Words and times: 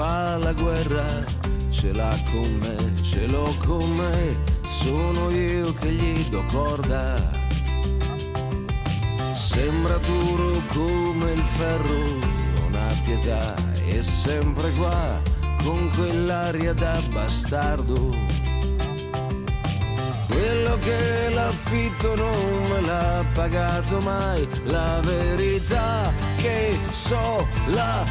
fa 0.00 0.38
la 0.38 0.54
guerra, 0.54 1.04
ce 1.68 1.92
l'ha 1.92 2.16
con 2.30 2.50
me, 2.62 2.74
ce 3.02 3.26
l'ho 3.26 3.54
con 3.66 3.86
me, 3.96 4.34
sono 4.64 5.28
io 5.28 5.74
che 5.74 5.92
gli 5.92 6.24
do 6.30 6.42
corda. 6.50 7.16
Sembra 9.34 9.98
duro 9.98 10.62
come 10.68 11.32
il 11.32 11.42
ferro, 11.42 12.02
non 12.60 12.72
ha 12.76 12.94
pietà, 13.04 13.54
è 13.88 14.00
sempre 14.00 14.70
qua, 14.78 15.20
con 15.62 15.90
quell'aria 15.94 16.72
da 16.72 16.98
bastardo 17.12 18.30
quello 20.30 20.78
che 20.78 21.28
l'affitto 21.34 22.14
non 22.14 22.62
me 22.70 22.80
l'ha 22.80 23.24
pagato 23.34 23.98
mai, 23.98 24.48
la 24.64 25.00
verità 25.02 26.12
che 26.36 26.78
so 26.90 27.46
l'ha 27.66 28.04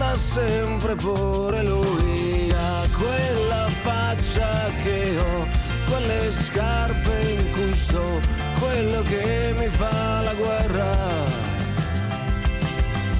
stata 0.00 0.16
sempre 0.16 0.94
pure 0.94 1.62
lui. 1.62 2.50
Ha 2.50 2.86
quella 2.96 3.68
faccia 3.68 4.70
che 4.82 5.18
ho, 5.18 5.46
quelle 5.88 6.30
scarpe 6.30 7.36
in 7.38 7.50
cui 7.52 7.74
sto, 7.74 8.20
quello 8.58 9.02
che 9.02 9.54
mi 9.58 9.66
fa 9.66 10.22
la 10.22 10.32
guerra. 10.32 10.90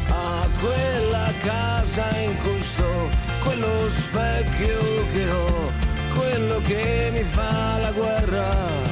Ha 0.08 0.48
quella 0.58 1.30
casa 1.42 2.18
in 2.18 2.36
cui 2.38 2.62
sto, 2.62 3.08
quello 3.44 3.88
specchio 3.88 4.80
che 5.12 5.30
ho 5.30 5.88
quello 6.14 6.60
che 6.66 7.10
mi 7.12 7.22
fa 7.22 7.78
la 7.78 7.90
guerra. 7.92 8.89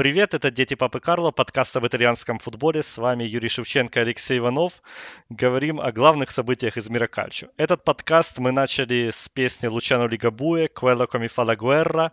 Привет, 0.00 0.32
это 0.32 0.50
«Дети 0.50 0.72
Папы 0.72 0.98
Карло», 0.98 1.30
подкаст 1.30 1.76
об 1.76 1.86
итальянском 1.86 2.38
футболе. 2.38 2.82
С 2.82 2.96
вами 2.96 3.24
Юрий 3.24 3.50
Шевченко 3.50 3.98
и 3.98 4.02
Алексей 4.04 4.38
Иванов. 4.38 4.82
Говорим 5.28 5.78
о 5.78 5.92
главных 5.92 6.30
событиях 6.30 6.78
из 6.78 6.88
мира 6.88 7.06
кальчо. 7.06 7.48
Этот 7.58 7.84
подкаст 7.84 8.38
мы 8.38 8.50
начали 8.50 9.10
с 9.12 9.28
песни 9.28 9.66
Лучано 9.66 10.06
Лигабуэ 10.06 10.68
«Quello 10.68 11.06
mi 11.18 11.28
fa 11.28 11.44
la 11.44 11.54
guerra», 11.54 12.12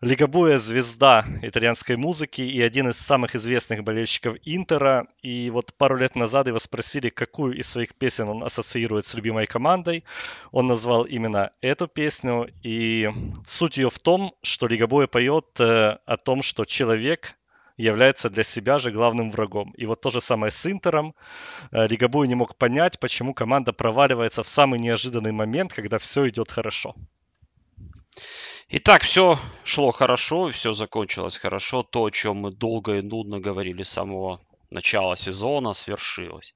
Лигабуя– 0.00 0.58
звезда 0.58 1.24
итальянской 1.42 1.96
музыки 1.96 2.40
и 2.40 2.62
один 2.62 2.88
из 2.88 2.98
самых 2.98 3.34
известных 3.34 3.82
болельщиков 3.82 4.36
Интера. 4.44 5.08
И 5.22 5.50
вот 5.50 5.74
пару 5.74 5.96
лет 5.96 6.14
назад 6.14 6.46
его 6.46 6.60
спросили, 6.60 7.08
какую 7.08 7.58
из 7.58 7.68
своих 7.68 7.96
песен 7.96 8.28
он 8.28 8.44
ассоциирует 8.44 9.06
с 9.06 9.14
любимой 9.14 9.48
командой. 9.48 10.04
Он 10.52 10.68
назвал 10.68 11.02
именно 11.02 11.50
эту 11.62 11.88
песню. 11.88 12.48
И 12.62 13.10
суть 13.44 13.76
ее 13.76 13.90
в 13.90 13.98
том, 13.98 14.34
что 14.40 14.68
Лигабуя 14.68 15.08
поет 15.08 15.46
э, 15.58 15.98
о 16.06 16.16
том, 16.16 16.42
что 16.42 16.64
человек 16.64 17.34
является 17.76 18.30
для 18.30 18.44
себя 18.44 18.78
же 18.78 18.92
главным 18.92 19.32
врагом. 19.32 19.72
И 19.72 19.84
вот 19.84 20.00
то 20.00 20.10
же 20.10 20.20
самое 20.20 20.52
с 20.52 20.64
Интером. 20.70 21.16
Э, 21.72 21.88
Лигабуя 21.88 22.28
не 22.28 22.36
мог 22.36 22.54
понять, 22.54 23.00
почему 23.00 23.34
команда 23.34 23.72
проваливается 23.72 24.44
в 24.44 24.48
самый 24.48 24.78
неожиданный 24.78 25.32
момент, 25.32 25.72
когда 25.72 25.98
все 25.98 26.28
идет 26.28 26.52
хорошо. 26.52 26.94
Итак, 28.70 29.02
все 29.02 29.38
шло 29.64 29.92
хорошо, 29.92 30.50
все 30.50 30.74
закончилось 30.74 31.38
хорошо. 31.38 31.82
То, 31.82 32.04
о 32.04 32.10
чем 32.10 32.36
мы 32.36 32.50
долго 32.50 32.98
и 32.98 33.00
нудно 33.00 33.40
говорили 33.40 33.82
с 33.82 33.88
самого 33.88 34.42
начала 34.68 35.16
сезона, 35.16 35.72
свершилось. 35.72 36.54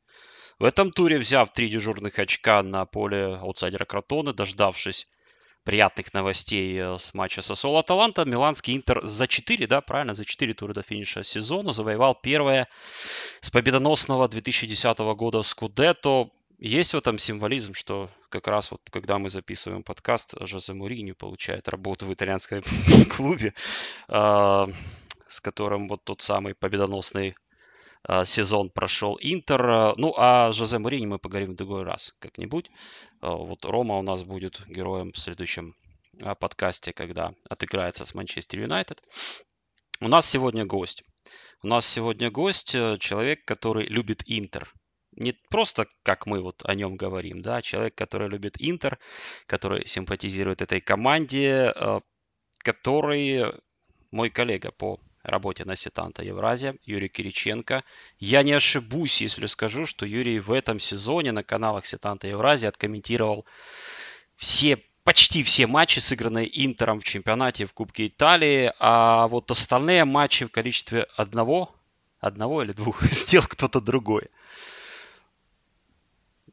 В 0.59 0.65
этом 0.65 0.91
туре, 0.91 1.17
взяв 1.17 1.51
три 1.55 1.71
дежурных 1.71 2.19
очка 2.19 2.63
на 2.63 2.85
поле 2.85 3.37
аутсайдера 3.37 3.87
Кротоны, 3.87 4.35
дождавшись 4.35 5.09
приятных 5.65 6.13
новостей 6.13 6.79
э, 6.79 6.99
с 6.99 7.15
матча 7.15 7.41
со 7.41 7.55
Соло 7.55 7.81
Аталанта, 7.81 8.27
Миланский 8.27 8.77
Интер 8.77 9.01
за 9.07 9.27
4, 9.27 9.67
да, 9.67 9.81
правильно, 9.81 10.13
за 10.13 10.27
4 10.27 10.53
тура 10.53 10.75
до 10.75 10.83
финиша 10.83 11.23
сезона 11.23 11.73
завоевал 11.73 12.15
первое 12.15 12.69
с 13.41 13.49
победоносного 13.49 14.29
2010 14.29 14.99
года 15.17 15.41
Скудетто. 15.41 16.29
Есть 16.65 16.95
в 16.95 16.97
этом 16.97 17.19
символизм, 17.19 17.75
что 17.75 18.09
как 18.29 18.47
раз 18.47 18.71
вот 18.71 18.83
когда 18.89 19.19
мы 19.19 19.31
записываем 19.31 19.83
подкаст, 19.83 20.35
Жозе 20.43 20.75
Мурини 20.75 21.11
получает 21.11 21.67
работу 21.67 22.07
в 22.07 22.15
итальянском 22.15 22.63
клубе, 23.17 23.53
а, 24.07 24.69
с 25.27 25.41
которым 25.41 25.89
вот 25.89 26.05
тот 26.05 26.23
самый 26.23 26.55
победоносный 26.55 27.35
а, 28.05 28.25
сезон 28.25 28.71
прошел 28.71 29.19
Интер. 29.21 29.97
Ну, 29.97 30.15
а 30.17 30.53
Жозе 30.53 30.79
Мурини 30.79 31.07
мы 31.07 31.19
поговорим 31.19 31.55
в 31.55 31.57
другой 31.57 31.83
раз 31.83 32.15
как-нибудь. 32.21 32.71
А, 33.21 33.35
вот 33.35 33.65
Рома 33.65 33.99
у 33.99 34.03
нас 34.03 34.23
будет 34.23 34.63
героем 34.69 35.11
в 35.11 35.19
следующем 35.19 35.75
подкасте, 36.39 36.93
когда 36.93 37.35
отыграется 37.51 38.05
с 38.05 38.15
Манчестер 38.15 38.61
Юнайтед. 38.61 39.03
У 40.01 40.07
нас 40.07 40.31
сегодня 40.31 40.65
гость. 40.65 41.03
У 41.65 41.67
нас 41.67 41.85
сегодня 41.85 42.31
гость, 42.31 42.77
э, 42.77 42.99
человек, 43.01 43.45
который 43.45 43.87
любит 43.87 44.23
Интер 44.27 44.73
не 45.13 45.33
просто 45.51 45.87
как 46.03 46.27
мы 46.27 46.41
вот 46.41 46.63
о 46.65 46.75
нем 46.75 46.97
говорим, 46.97 47.43
да, 47.43 47.63
человек, 47.63 47.95
который 47.95 48.29
любит 48.29 48.57
Интер, 48.59 48.99
который 49.47 49.87
симпатизирует 49.87 50.63
этой 50.63 50.81
команде, 50.81 51.73
э, 51.75 52.01
который 52.59 53.53
мой 54.11 54.31
коллега 54.31 54.71
по 54.71 55.01
работе 55.23 55.65
на 55.65 55.77
Сетанта 55.77 56.23
Евразия, 56.23 56.75
Юрий 56.85 57.09
Кириченко. 57.09 57.85
Я 58.19 58.43
не 58.43 58.53
ошибусь, 58.53 59.21
если 59.21 59.47
скажу, 59.47 59.87
что 59.87 60.05
Юрий 60.05 60.41
в 60.41 60.53
этом 60.53 60.79
сезоне 60.79 61.33
на 61.33 61.43
каналах 61.45 61.87
Сетанта 61.87 62.27
Евразия 62.27 62.69
откомментировал 62.69 63.47
все 64.37 64.79
почти 65.05 65.43
все 65.43 65.67
матчи, 65.67 65.99
сыгранные 65.99 66.49
Интером 66.67 67.01
в 67.01 67.05
чемпионате 67.05 67.67
в 67.67 67.73
Кубке 67.73 68.09
Италии, 68.09 68.73
а 68.79 69.29
вот 69.29 69.51
остальные 69.51 70.05
матчи 70.05 70.45
в 70.45 70.51
количестве 70.51 71.07
одного, 71.17 71.75
одного 72.21 72.63
или 72.63 72.73
двух 72.73 73.03
сделал 73.11 73.47
кто-то 73.49 73.81
другой. 73.81 74.29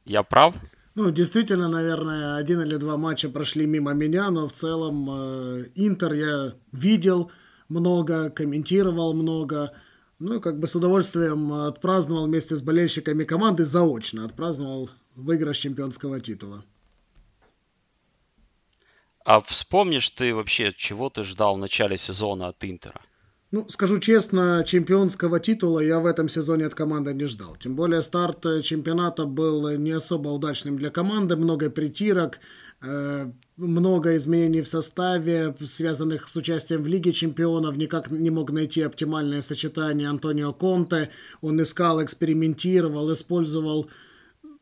Я 0.06 0.24
прав? 0.24 0.56
Ну, 0.96 1.12
действительно, 1.12 1.70
наверное, 1.70 2.36
один 2.36 2.62
или 2.62 2.78
два 2.78 2.98
матча 2.98 3.30
прошли 3.30 3.66
мимо 3.66 3.94
меня, 3.94 4.30
но 4.32 4.48
в 4.48 4.52
целом 4.52 5.10
э, 5.10 5.66
Интер 5.76 6.14
я 6.14 6.54
видел 6.72 7.32
много, 7.70 8.30
комментировал 8.30 9.14
много. 9.14 9.72
Ну, 10.20 10.42
как 10.42 10.60
бы 10.60 10.68
с 10.68 10.76
удовольствием 10.76 11.54
отпраздновал 11.54 12.26
вместе 12.26 12.56
с 12.56 12.62
болельщиками 12.62 13.24
команды 13.24 13.66
заочно. 13.66 14.26
Отпраздновал 14.26 14.90
выигрыш 15.16 15.58
чемпионского 15.60 16.20
титула. 16.20 16.64
А 19.24 19.40
вспомнишь 19.42 20.10
ты 20.10 20.34
вообще, 20.34 20.74
чего 20.76 21.10
ты 21.10 21.24
ждал 21.24 21.56
в 21.56 21.60
начале 21.60 21.98
сезона 21.98 22.48
от 22.48 22.66
Интера? 22.66 23.02
Ну, 23.52 23.66
скажу 23.68 24.00
честно, 24.00 24.64
чемпионского 24.64 25.40
титула 25.40 25.80
я 25.80 26.00
в 26.00 26.06
этом 26.06 26.30
сезоне 26.30 26.68
от 26.68 26.76
команды 26.76 27.16
не 27.16 27.26
ждал. 27.26 27.56
Тем 27.60 27.76
более 27.76 28.04
старт 28.04 28.46
чемпионата 28.64 29.26
был 29.26 29.68
не 29.78 29.92
особо 29.92 30.30
удачным 30.30 30.78
для 30.78 30.92
команды, 30.92 31.36
много 31.36 31.72
притирок, 31.72 32.38
э, 32.84 33.32
много 33.58 34.16
изменений 34.18 34.62
в 34.62 34.68
составе, 34.68 35.56
связанных 35.66 36.28
с 36.28 36.36
участием 36.36 36.84
в 36.84 36.88
Лиге 36.88 37.12
чемпионов. 37.12 37.76
Никак 37.76 38.12
не 38.12 38.30
мог 38.30 38.52
найти 38.52 38.84
оптимальное 38.84 39.42
сочетание 39.42 40.10
Антонио 40.10 40.54
Конте. 40.54 41.10
Он 41.42 41.60
искал, 41.60 42.04
экспериментировал, 42.04 43.12
использовал 43.12 43.90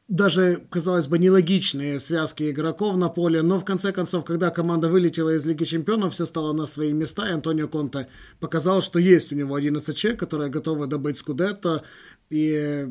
даже, 0.08 0.64
казалось 0.70 1.08
бы, 1.08 1.20
нелогичные 1.20 2.00
связки 2.00 2.50
игроков 2.50 2.96
на 2.96 3.10
поле, 3.10 3.42
но 3.42 3.60
в 3.60 3.66
конце 3.66 3.92
концов, 3.92 4.24
когда 4.24 4.52
команда 4.52 4.88
вылетела 4.88 5.36
из 5.36 5.46
Лиги 5.46 5.66
Чемпионов, 5.66 6.14
все 6.14 6.26
стало 6.26 6.54
на 6.54 6.66
свои 6.66 6.94
места, 6.94 7.28
и 7.28 7.34
Антонио 7.34 7.68
Конте 7.68 8.08
показал, 8.40 8.82
что 8.82 9.00
есть 9.00 9.34
у 9.34 9.36
него 9.36 9.56
11 9.56 9.98
человек, 9.98 10.20
которые 10.20 10.50
готовы 10.50 10.88
добыть 10.88 11.18
Скудетто, 11.18 11.84
и, 12.30 12.88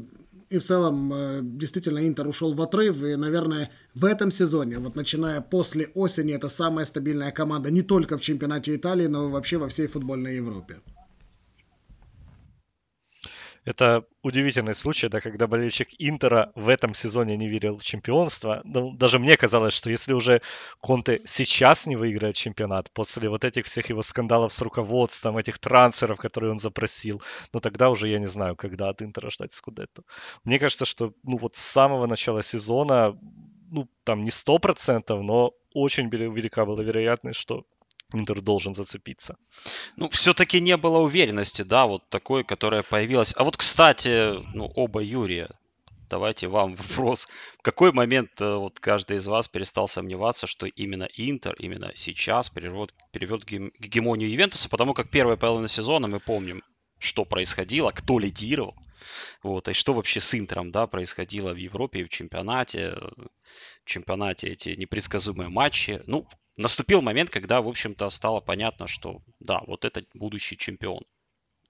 и 0.50 0.58
в 0.58 0.62
целом 0.62 1.12
э, 1.14 1.40
действительно 1.42 2.06
Интер 2.06 2.28
ушел 2.28 2.52
в 2.52 2.60
отрыв, 2.60 3.02
и, 3.02 3.16
наверное, 3.16 3.70
в 3.94 4.04
этом 4.04 4.30
сезоне, 4.30 4.78
вот 4.78 4.94
начиная 4.94 5.40
после 5.40 5.86
осени, 5.94 6.34
это 6.34 6.48
самая 6.50 6.84
стабильная 6.84 7.30
команда 7.30 7.70
не 7.70 7.80
только 7.80 8.18
в 8.18 8.20
чемпионате 8.20 8.76
Италии, 8.76 9.06
но 9.06 9.26
и 9.26 9.30
вообще 9.30 9.56
во 9.56 9.68
всей 9.68 9.86
футбольной 9.86 10.36
Европе. 10.36 10.80
Это 13.66 14.04
удивительный 14.22 14.74
случай, 14.74 15.08
да, 15.08 15.20
когда 15.20 15.48
болельщик 15.48 15.88
Интера 15.98 16.52
в 16.54 16.68
этом 16.68 16.94
сезоне 16.94 17.36
не 17.36 17.48
верил 17.48 17.76
в 17.76 17.82
чемпионство. 17.84 18.60
Ну, 18.62 18.92
даже 18.92 19.18
мне 19.18 19.36
казалось, 19.36 19.74
что 19.74 19.90
если 19.90 20.12
уже 20.12 20.40
Конте 20.80 21.20
сейчас 21.24 21.84
не 21.84 21.96
выиграет 21.96 22.36
чемпионат, 22.36 22.92
после 22.92 23.28
вот 23.28 23.44
этих 23.44 23.66
всех 23.66 23.88
его 23.90 24.02
скандалов 24.02 24.52
с 24.52 24.62
руководством, 24.62 25.36
этих 25.36 25.58
трансферов, 25.58 26.18
которые 26.18 26.52
он 26.52 26.60
запросил, 26.60 27.20
ну 27.52 27.58
тогда 27.58 27.90
уже 27.90 28.08
я 28.08 28.20
не 28.20 28.26
знаю, 28.26 28.54
когда 28.54 28.88
от 28.88 29.02
Интера 29.02 29.30
ждать 29.30 29.52
Скудетто. 29.52 30.04
Мне 30.44 30.60
кажется, 30.60 30.84
что 30.84 31.12
ну 31.24 31.36
вот 31.36 31.56
с 31.56 31.60
самого 31.60 32.06
начала 32.06 32.44
сезона, 32.44 33.18
ну 33.72 33.88
там 34.04 34.22
не 34.22 34.30
сто 34.30 34.60
процентов, 34.60 35.22
но 35.22 35.54
очень 35.74 36.08
велика 36.08 36.64
была 36.64 36.84
вероятность, 36.84 37.40
что 37.40 37.64
Интер 38.12 38.40
должен 38.40 38.74
зацепиться. 38.74 39.36
Ну, 39.96 40.08
все-таки 40.10 40.60
не 40.60 40.76
было 40.76 40.98
уверенности, 40.98 41.62
да, 41.62 41.86
вот 41.86 42.08
такой, 42.08 42.44
которая 42.44 42.82
появилась. 42.82 43.34
А 43.36 43.42
вот, 43.42 43.56
кстати, 43.56 44.34
ну, 44.54 44.66
оба 44.76 45.02
Юрия, 45.02 45.50
давайте 46.08 46.46
вам 46.46 46.74
вопрос. 46.76 47.26
В 47.58 47.62
какой 47.62 47.92
момент 47.92 48.30
э, 48.40 48.54
вот 48.54 48.78
каждый 48.78 49.16
из 49.16 49.26
вас 49.26 49.48
перестал 49.48 49.88
сомневаться, 49.88 50.46
что 50.46 50.66
именно 50.66 51.08
Интер 51.16 51.54
именно 51.58 51.90
сейчас 51.94 52.48
перевод, 52.48 52.94
переведет 53.12 53.44
гегемонию 53.44 54.30
Ювентуса, 54.30 54.68
потому 54.68 54.94
как 54.94 55.10
первая 55.10 55.36
половина 55.36 55.68
сезона 55.68 56.06
мы 56.06 56.20
помним, 56.20 56.62
что 56.98 57.24
происходило, 57.24 57.90
кто 57.90 58.18
лидировал. 58.20 58.74
Вот, 59.42 59.68
и 59.68 59.72
что 59.72 59.94
вообще 59.94 60.20
с 60.20 60.34
Интером, 60.34 60.70
да, 60.70 60.86
происходило 60.86 61.52
в 61.52 61.56
Европе 61.56 62.00
и 62.00 62.04
в 62.04 62.08
чемпионате, 62.08 62.92
в 62.94 63.84
чемпионате 63.84 64.48
эти 64.48 64.70
непредсказуемые 64.70 65.48
матчи. 65.48 66.02
Ну, 66.06 66.26
наступил 66.56 67.02
момент, 67.02 67.30
когда, 67.30 67.60
в 67.60 67.68
общем-то, 67.68 68.10
стало 68.10 68.40
понятно, 68.40 68.86
что 68.86 69.22
да, 69.40 69.62
вот 69.66 69.84
это 69.84 70.04
будущий 70.14 70.56
чемпион. 70.56 71.02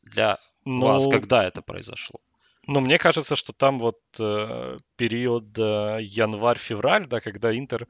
Для 0.03 0.39
ну, 0.65 0.87
вас 0.87 1.07
когда 1.09 1.45
это 1.45 1.63
произошло? 1.63 2.21
Ну, 2.67 2.81
мне 2.81 2.99
кажется, 2.99 3.37
что 3.37 3.53
там 3.53 3.79
вот 3.79 4.01
э, 4.19 4.79
период 4.97 5.59
э, 5.59 5.99
январь-февраль, 6.03 7.07
да, 7.07 7.21
когда 7.21 7.57
Интер 7.57 7.87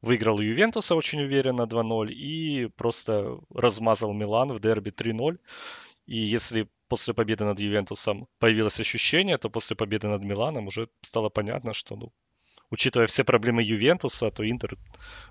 выиграл 0.00 0.40
Ювентуса 0.40 0.94
очень 0.94 1.22
уверенно 1.22 1.62
2-0 1.62 2.10
и 2.10 2.66
просто 2.76 3.38
размазал 3.54 4.12
Милан 4.12 4.52
в 4.52 4.60
дерби 4.60 4.90
3-0. 4.90 5.38
И 6.06 6.16
если 6.16 6.68
после 6.88 7.14
победы 7.14 7.44
над 7.44 7.58
Ювентусом 7.58 8.26
появилось 8.38 8.80
ощущение, 8.80 9.38
то 9.38 9.50
после 9.50 9.76
победы 9.76 10.08
над 10.08 10.22
Миланом 10.22 10.66
уже 10.66 10.88
стало 11.02 11.28
понятно, 11.30 11.72
что, 11.72 11.96
ну, 11.96 12.12
учитывая 12.74 13.06
все 13.06 13.24
проблемы 13.24 13.62
Ювентуса, 13.62 14.30
то 14.30 14.48
Интер 14.48 14.76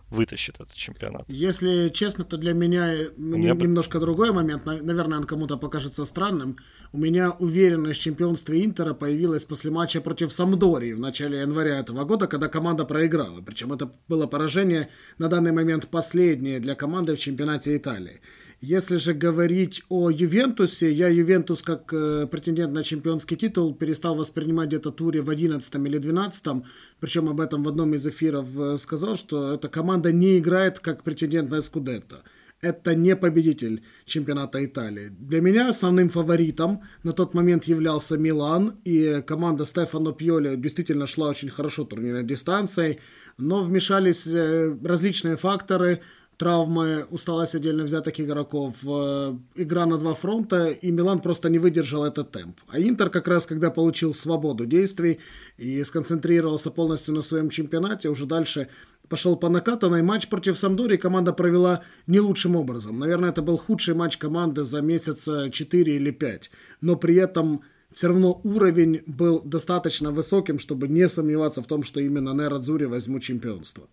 вытащит 0.09 0.55
этот 0.55 0.73
чемпионат. 0.73 1.25
Если 1.27 1.89
честно, 1.89 2.23
то 2.23 2.37
для 2.37 2.53
меня, 2.53 3.09
меня 3.17 3.53
немножко 3.53 3.99
другой 3.99 4.31
момент. 4.31 4.65
Наверное, 4.65 5.19
он 5.19 5.25
кому-то 5.25 5.57
покажется 5.57 6.05
странным. 6.05 6.57
У 6.91 6.97
меня 6.97 7.31
уверенность 7.31 7.99
в 7.99 8.03
чемпионстве 8.03 8.63
Интера 8.63 8.93
появилась 8.93 9.43
после 9.43 9.71
матча 9.71 10.01
против 10.01 10.31
Самдории 10.31 10.93
в 10.93 10.99
начале 10.99 11.39
января 11.39 11.79
этого 11.79 12.03
года, 12.05 12.27
когда 12.27 12.47
команда 12.47 12.85
проиграла. 12.85 13.41
Причем 13.41 13.73
это 13.73 13.91
было 14.07 14.27
поражение 14.27 14.89
на 15.17 15.27
данный 15.27 15.51
момент 15.51 15.87
последнее 15.87 16.59
для 16.59 16.75
команды 16.75 17.15
в 17.15 17.19
чемпионате 17.19 17.75
Италии. 17.75 18.21
Если 18.65 18.95
же 18.95 19.13
говорить 19.13 19.83
о 19.89 20.09
Ювентусе, 20.09 20.89
я 20.89 21.09
Ювентус 21.09 21.61
как 21.61 21.91
э, 21.91 22.27
претендент 22.31 22.71
на 22.71 22.81
чемпионский 22.81 23.35
титул 23.35 23.75
перестал 23.75 24.15
воспринимать 24.15 24.69
где-то 24.69 24.91
туре 24.91 25.21
в 25.21 25.29
11 25.29 25.75
или 25.75 25.97
12 25.97 26.63
причем 27.01 27.27
об 27.27 27.41
этом 27.41 27.61
в 27.61 27.67
одном 27.67 27.93
из 27.93 28.07
эфиров 28.07 28.47
э, 28.57 28.77
сказал, 28.77 29.17
что 29.17 29.53
эта 29.53 29.67
команда 29.67 30.13
не 30.13 30.39
играет 30.39 30.79
как 30.79 31.03
претендент 31.03 31.49
на 31.49 31.59
Скудетто. 31.59 32.23
Это 32.61 32.95
не 32.95 33.17
победитель 33.17 33.83
чемпионата 34.05 34.63
Италии. 34.63 35.09
Для 35.09 35.41
меня 35.41 35.67
основным 35.67 36.07
фаворитом 36.07 36.83
на 37.03 37.11
тот 37.11 37.33
момент 37.33 37.65
являлся 37.65 38.17
Милан, 38.17 38.77
и 38.85 39.21
команда 39.27 39.65
Стефано 39.65 40.13
Пьоли 40.13 40.55
действительно 40.55 41.05
шла 41.05 41.27
очень 41.27 41.49
хорошо 41.49 41.83
турнирной 41.83 42.23
дистанцией, 42.23 42.99
но 43.37 43.61
вмешались 43.61 44.25
э, 44.25 44.73
различные 44.81 45.35
факторы– 45.35 45.99
травмы, 46.37 47.05
усталость 47.09 47.55
отдельно 47.55 47.83
взятых 47.83 48.19
игроков, 48.19 48.75
э, 48.85 49.35
игра 49.55 49.85
на 49.85 49.97
два 49.97 50.13
фронта, 50.13 50.69
и 50.69 50.91
Милан 50.91 51.21
просто 51.21 51.49
не 51.49 51.59
выдержал 51.59 52.05
этот 52.05 52.31
темп. 52.31 52.59
А 52.67 52.79
Интер 52.79 53.09
как 53.09 53.27
раз, 53.27 53.45
когда 53.45 53.71
получил 53.71 54.13
свободу 54.13 54.65
действий 54.65 55.19
и 55.57 55.83
сконцентрировался 55.83 56.71
полностью 56.71 57.13
на 57.13 57.21
своем 57.21 57.49
чемпионате, 57.49 58.09
уже 58.09 58.25
дальше 58.25 58.69
пошел 59.09 59.35
по 59.35 59.49
накатанной. 59.49 60.01
Матч 60.01 60.27
против 60.27 60.57
Самдори 60.57 60.97
команда 60.97 61.33
провела 61.33 61.83
не 62.07 62.19
лучшим 62.19 62.55
образом. 62.55 62.99
Наверное, 62.99 63.29
это 63.29 63.41
был 63.41 63.57
худший 63.57 63.93
матч 63.95 64.17
команды 64.17 64.63
за 64.63 64.81
месяца 64.81 65.49
4 65.51 65.95
или 65.95 66.11
5. 66.11 66.51
Но 66.81 66.95
при 66.95 67.15
этом 67.15 67.61
все 67.93 68.07
равно 68.07 68.41
уровень 68.43 69.01
был 69.05 69.41
достаточно 69.41 70.11
высоким, 70.11 70.57
чтобы 70.57 70.87
не 70.87 71.07
сомневаться 71.07 71.61
в 71.61 71.67
том, 71.67 71.83
что 71.83 71.99
именно 71.99 72.33
Нера 72.33 72.57
Дзури 72.57 72.85
возьмут 72.85 73.23
чемпионство. 73.23 73.87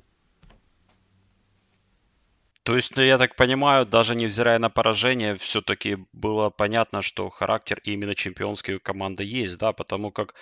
То 2.70 2.76
есть, 2.76 2.94
ну, 2.94 3.02
я 3.02 3.18
так 3.18 3.34
понимаю, 3.34 3.84
даже 3.84 4.14
невзирая 4.14 4.60
на 4.60 4.70
поражение, 4.70 5.34
все-таки 5.34 5.98
было 6.12 6.50
понятно, 6.50 7.02
что 7.02 7.28
характер 7.28 7.80
именно 7.82 8.14
чемпионской 8.14 8.78
команды 8.78 9.24
есть, 9.24 9.58
да, 9.58 9.72
потому 9.72 10.12
как 10.12 10.36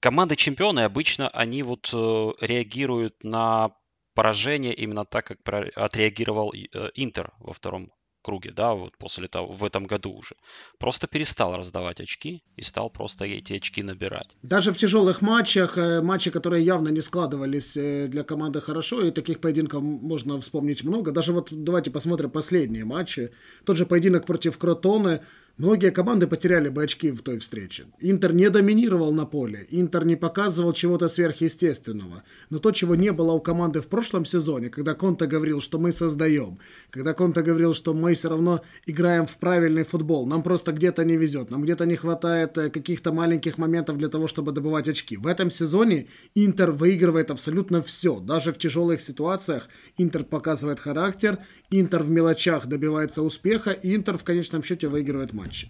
команды 0.00 0.34
чемпионы 0.34 0.80
обычно, 0.80 1.28
они 1.28 1.62
вот 1.62 1.90
э, 1.92 2.30
реагируют 2.40 3.22
на 3.22 3.72
поражение 4.14 4.72
именно 4.72 5.04
так, 5.04 5.26
как 5.26 5.40
отреагировал 5.76 6.54
э, 6.54 6.88
Интер 6.94 7.32
во 7.38 7.52
втором 7.52 7.92
круге, 8.28 8.52
да, 8.56 8.74
вот 8.74 8.92
после 8.98 9.26
того, 9.26 9.54
в 9.54 9.64
этом 9.64 9.84
году 9.84 10.10
уже. 10.10 10.34
Просто 10.78 11.06
перестал 11.06 11.56
раздавать 11.56 12.00
очки 12.00 12.42
и 12.56 12.62
стал 12.62 12.90
просто 12.90 13.24
эти 13.24 13.54
очки 13.54 13.82
набирать. 13.82 14.36
Даже 14.42 14.70
в 14.70 14.76
тяжелых 14.76 15.22
матчах, 15.22 15.78
э, 15.78 16.02
матчи, 16.02 16.30
которые 16.30 16.62
явно 16.62 16.90
не 16.90 17.00
складывались 17.00 17.76
э, 17.76 18.06
для 18.08 18.24
команды 18.24 18.60
хорошо, 18.60 19.06
и 19.06 19.10
таких 19.10 19.40
поединков 19.40 19.82
можно 19.82 20.38
вспомнить 20.40 20.84
много. 20.84 21.10
Даже 21.10 21.32
вот 21.32 21.48
давайте 21.50 21.90
посмотрим 21.90 22.30
последние 22.30 22.84
матчи. 22.84 23.30
Тот 23.64 23.76
же 23.76 23.86
поединок 23.86 24.26
против 24.26 24.58
Кротоны– 24.58 25.20
Многие 25.58 25.90
команды 25.90 26.28
потеряли 26.28 26.68
бы 26.68 26.84
очки 26.84 27.10
в 27.10 27.20
той 27.22 27.40
встрече. 27.40 27.86
Интер 27.98 28.32
не 28.32 28.48
доминировал 28.48 29.12
на 29.12 29.26
поле, 29.26 29.66
Интер 29.70 30.04
не 30.04 30.14
показывал 30.14 30.72
чего-то 30.72 31.08
сверхъестественного. 31.08 32.22
Но 32.48 32.60
то, 32.60 32.70
чего 32.70 32.94
не 32.94 33.10
было 33.10 33.32
у 33.32 33.40
команды 33.40 33.80
в 33.80 33.88
прошлом 33.88 34.24
сезоне, 34.24 34.68
когда 34.68 34.94
Конта 34.94 35.26
говорил, 35.26 35.60
что 35.60 35.80
мы 35.80 35.90
создаем, 35.90 36.60
когда 36.90 37.12
Конта 37.12 37.42
говорил, 37.42 37.74
что 37.74 37.92
мы 37.92 38.14
все 38.14 38.28
равно 38.28 38.60
играем 38.86 39.26
в 39.26 39.36
правильный 39.38 39.82
футбол, 39.82 40.26
нам 40.26 40.44
просто 40.44 40.70
где-то 40.70 41.04
не 41.04 41.16
везет, 41.16 41.50
нам 41.50 41.62
где-то 41.62 41.86
не 41.86 41.96
хватает 41.96 42.56
э, 42.56 42.70
каких-то 42.70 43.12
маленьких 43.12 43.58
моментов 43.58 43.98
для 43.98 44.08
того, 44.08 44.28
чтобы 44.28 44.52
добывать 44.52 44.86
очки. 44.86 45.16
В 45.16 45.26
этом 45.26 45.50
сезоне 45.50 46.06
Интер 46.36 46.70
выигрывает 46.70 47.32
абсолютно 47.32 47.82
все. 47.82 48.20
Даже 48.20 48.52
в 48.52 48.58
тяжелых 48.58 49.00
ситуациях 49.00 49.68
Интер 49.96 50.22
показывает 50.22 50.78
характер, 50.78 51.38
Интер 51.70 52.04
в 52.04 52.10
мелочах 52.10 52.66
добивается 52.66 53.24
успеха, 53.24 53.72
и 53.72 53.96
Интер 53.96 54.16
в 54.16 54.22
конечном 54.22 54.62
счете 54.62 54.86
выигрывает 54.86 55.32
матч 55.32 55.47
матче. 55.48 55.68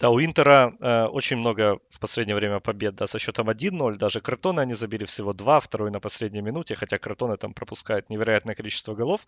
Да, 0.00 0.10
у 0.10 0.20
Интера 0.20 0.74
э, 0.80 1.04
очень 1.04 1.36
много 1.36 1.78
в 1.88 1.98
последнее 1.98 2.36
время 2.36 2.60
побед, 2.60 2.94
да, 2.94 3.06
со 3.06 3.18
счетом 3.18 3.48
1-0. 3.48 3.96
Даже 3.96 4.20
Кротоны 4.20 4.60
они 4.60 4.74
забили 4.74 5.04
всего 5.04 5.32
2, 5.32 5.60
второй 5.60 5.90
на 5.90 6.00
последней 6.00 6.42
минуте, 6.42 6.74
хотя 6.74 6.98
Кротоны 6.98 7.36
там 7.36 7.54
пропускают 7.54 8.10
невероятное 8.10 8.54
количество 8.54 8.94
голов. 8.94 9.26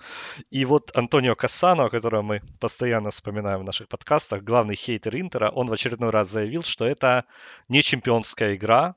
И 0.51 0.65
вот 0.65 0.91
Антонио 0.95 1.35
Кассано, 1.35 1.89
которого 1.89 2.23
мы 2.23 2.43
постоянно 2.61 3.11
вспоминаем 3.11 3.61
в 3.61 3.65
наших 3.65 3.89
подкастах, 3.89 4.43
главный 4.43 4.75
хейтер 4.75 5.17
Интера, 5.17 5.51
он 5.51 5.69
в 5.69 5.73
очередной 5.73 6.11
раз 6.11 6.29
заявил, 6.29 6.63
что 6.63 6.85
это 6.85 7.25
не 7.69 7.83
чемпионская 7.83 8.55
игра. 8.55 8.97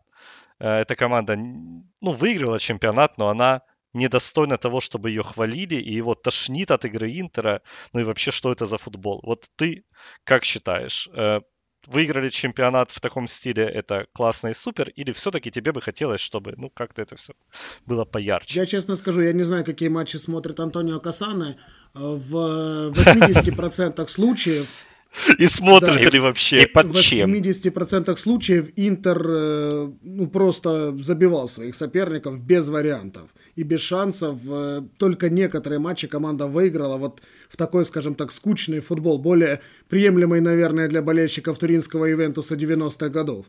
Э, 0.60 0.82
эта 0.82 0.96
команда, 0.96 1.36
ну, 1.38 2.12
выиграла 2.12 2.60
чемпионат, 2.60 3.18
но 3.18 3.30
она 3.30 3.62
недостойна 3.94 4.58
того, 4.58 4.82
чтобы 4.82 5.10
ее 5.10 5.24
хвалили, 5.24 5.76
и 5.76 5.94
его 5.94 6.16
тошнит 6.16 6.72
от 6.72 6.86
игры 6.86 7.20
Интера. 7.20 7.62
Ну 7.94 8.02
и 8.02 8.04
вообще, 8.04 8.32
что 8.32 8.52
это 8.52 8.66
за 8.66 8.78
футбол? 8.78 9.22
Вот 9.24 9.46
ты 9.56 9.84
как 10.24 10.46
считаешь? 10.46 11.10
Э, 11.14 11.40
выиграли 11.88 12.30
чемпионат 12.30 12.92
в 12.92 13.00
таком 13.00 13.28
стиле, 13.28 13.64
это 13.64 14.06
классно 14.14 14.50
и 14.50 14.54
супер, 14.54 14.90
или 14.90 15.12
все-таки 15.12 15.52
тебе 15.52 15.72
бы 15.72 15.82
хотелось, 15.82 16.22
чтобы, 16.22 16.54
ну, 16.58 16.70
как-то 16.70 17.02
это 17.02 17.16
все 17.16 17.34
было 17.86 18.06
поярче? 18.06 18.60
Я 18.60 18.66
честно 18.66 18.96
скажу, 18.96 19.22
я 19.22 19.34
не 19.34 19.44
знаю, 19.44 19.66
какие 19.66 19.90
матчи 19.90 20.18
смотрит 20.18 20.60
Антонио 20.60 21.00
Касаны. 21.00 21.58
В 21.94 22.92
80% 22.92 24.08
случаев 24.08 24.86
и 25.38 25.48
смотрит 25.48 26.04
да, 26.04 26.10
ли 26.10 26.20
вообще. 26.20 26.64
И 26.64 26.66
под 26.68 26.96
чем. 27.02 27.32
В 27.32 27.36
80% 27.36 28.16
случаев 28.18 28.70
Интер 28.76 29.26
э, 29.28 29.92
ну, 30.02 30.28
просто 30.28 30.96
забивал 31.00 31.48
своих 31.48 31.76
соперников 31.76 32.42
без 32.42 32.70
вариантов 32.70 33.30
и 33.56 33.64
без 33.64 33.82
шансов. 33.82 34.40
Э, 34.48 34.82
только 34.98 35.30
некоторые 35.30 35.80
матчи 35.80 36.08
команда 36.08 36.48
выиграла. 36.48 36.98
Вот 36.98 37.22
в 37.50 37.58
такой, 37.58 37.86
скажем 37.86 38.16
так, 38.16 38.32
скучный 38.32 38.80
футбол, 38.80 39.18
более 39.18 39.62
приемлемый, 39.90 40.42
наверное, 40.42 40.88
для 40.88 41.02
болельщиков 41.02 41.58
туринского 41.58 42.12
Ивентуса 42.12 42.56
90-х 42.56 43.10
годов 43.10 43.46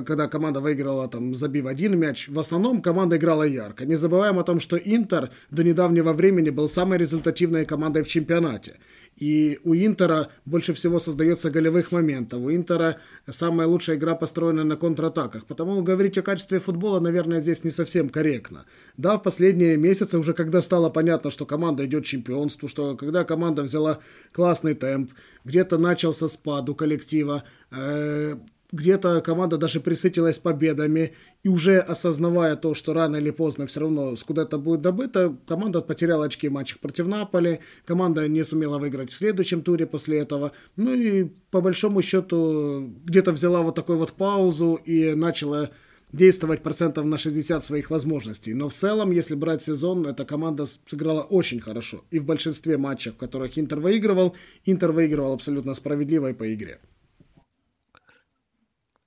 когда 0.00 0.26
команда 0.26 0.60
выиграла, 0.60 1.06
там, 1.06 1.34
забив 1.34 1.66
один 1.66 1.98
мяч, 1.98 2.26
в 2.28 2.38
основном 2.38 2.80
команда 2.80 3.18
играла 3.18 3.42
ярко. 3.42 3.84
Не 3.84 3.96
забываем 3.96 4.38
о 4.38 4.42
том, 4.42 4.58
что 4.58 4.78
Интер 4.78 5.30
до 5.50 5.62
недавнего 5.62 6.14
времени 6.14 6.48
был 6.48 6.66
самой 6.66 6.98
результативной 6.98 7.66
командой 7.66 8.02
в 8.02 8.08
чемпионате. 8.08 8.76
И 9.22 9.60
у 9.62 9.72
Интера 9.72 10.30
больше 10.44 10.74
всего 10.74 10.98
создается 10.98 11.48
голевых 11.48 11.92
моментов. 11.92 12.42
У 12.42 12.50
Интера 12.50 12.98
самая 13.30 13.68
лучшая 13.68 13.96
игра 13.96 14.16
построена 14.16 14.64
на 14.64 14.76
контратаках. 14.76 15.46
Потому 15.46 15.80
говорить 15.80 16.18
о 16.18 16.22
качестве 16.22 16.58
футбола, 16.58 16.98
наверное, 16.98 17.40
здесь 17.40 17.62
не 17.62 17.70
совсем 17.70 18.08
корректно. 18.08 18.64
Да, 18.96 19.16
в 19.16 19.22
последние 19.22 19.76
месяцы, 19.76 20.18
уже 20.18 20.32
когда 20.32 20.60
стало 20.60 20.90
понятно, 20.90 21.30
что 21.30 21.46
команда 21.46 21.86
идет 21.86 22.02
к 22.02 22.06
чемпионству, 22.06 22.66
что 22.66 22.96
когда 22.96 23.22
команда 23.22 23.62
взяла 23.62 24.00
классный 24.32 24.74
темп, 24.74 25.12
где-то 25.44 25.78
начался 25.78 26.26
спад 26.26 26.68
у 26.68 26.74
коллектива, 26.74 27.44
э, 27.70 28.34
где-то 28.72 29.20
команда 29.20 29.58
даже 29.58 29.80
присытилась 29.80 30.38
победами, 30.38 31.14
и 31.42 31.48
уже 31.48 31.78
осознавая 31.78 32.56
то, 32.56 32.74
что 32.74 32.94
рано 32.94 33.16
или 33.16 33.30
поздно 33.30 33.66
все 33.66 33.80
равно 33.80 34.14
куда-то 34.26 34.58
будет 34.58 34.80
добыто, 34.80 35.36
команда 35.46 35.82
потеряла 35.82 36.26
очки 36.26 36.48
в 36.48 36.52
матчах 36.52 36.80
против 36.80 37.06
Наполи, 37.06 37.60
команда 37.84 38.26
не 38.28 38.42
сумела 38.42 38.78
выиграть 38.78 39.10
в 39.10 39.16
следующем 39.16 39.62
туре 39.62 39.86
после 39.86 40.18
этого, 40.18 40.52
ну 40.76 40.94
и 40.94 41.24
по 41.50 41.60
большому 41.60 42.02
счету 42.02 42.92
где-то 43.04 43.32
взяла 43.32 43.60
вот 43.60 43.74
такую 43.74 43.98
вот 43.98 44.12
паузу 44.12 44.74
и 44.74 45.14
начала 45.14 45.70
действовать 46.12 46.62
процентов 46.62 47.04
на 47.04 47.18
60 47.18 47.64
своих 47.64 47.90
возможностей. 47.90 48.54
Но 48.54 48.68
в 48.68 48.74
целом, 48.74 49.10
если 49.10 49.34
брать 49.34 49.62
сезон, 49.62 50.06
эта 50.06 50.24
команда 50.24 50.66
сыграла 50.86 51.22
очень 51.22 51.60
хорошо. 51.60 52.04
И 52.10 52.18
в 52.18 52.26
большинстве 52.26 52.76
матчей, 52.76 53.12
в 53.12 53.16
которых 53.16 53.58
Интер 53.58 53.80
выигрывал, 53.80 54.36
Интер 54.66 54.92
выигрывал 54.92 55.32
абсолютно 55.32 55.74
справедливо 55.74 56.30
и 56.30 56.34
по 56.34 56.52
игре. 56.52 56.80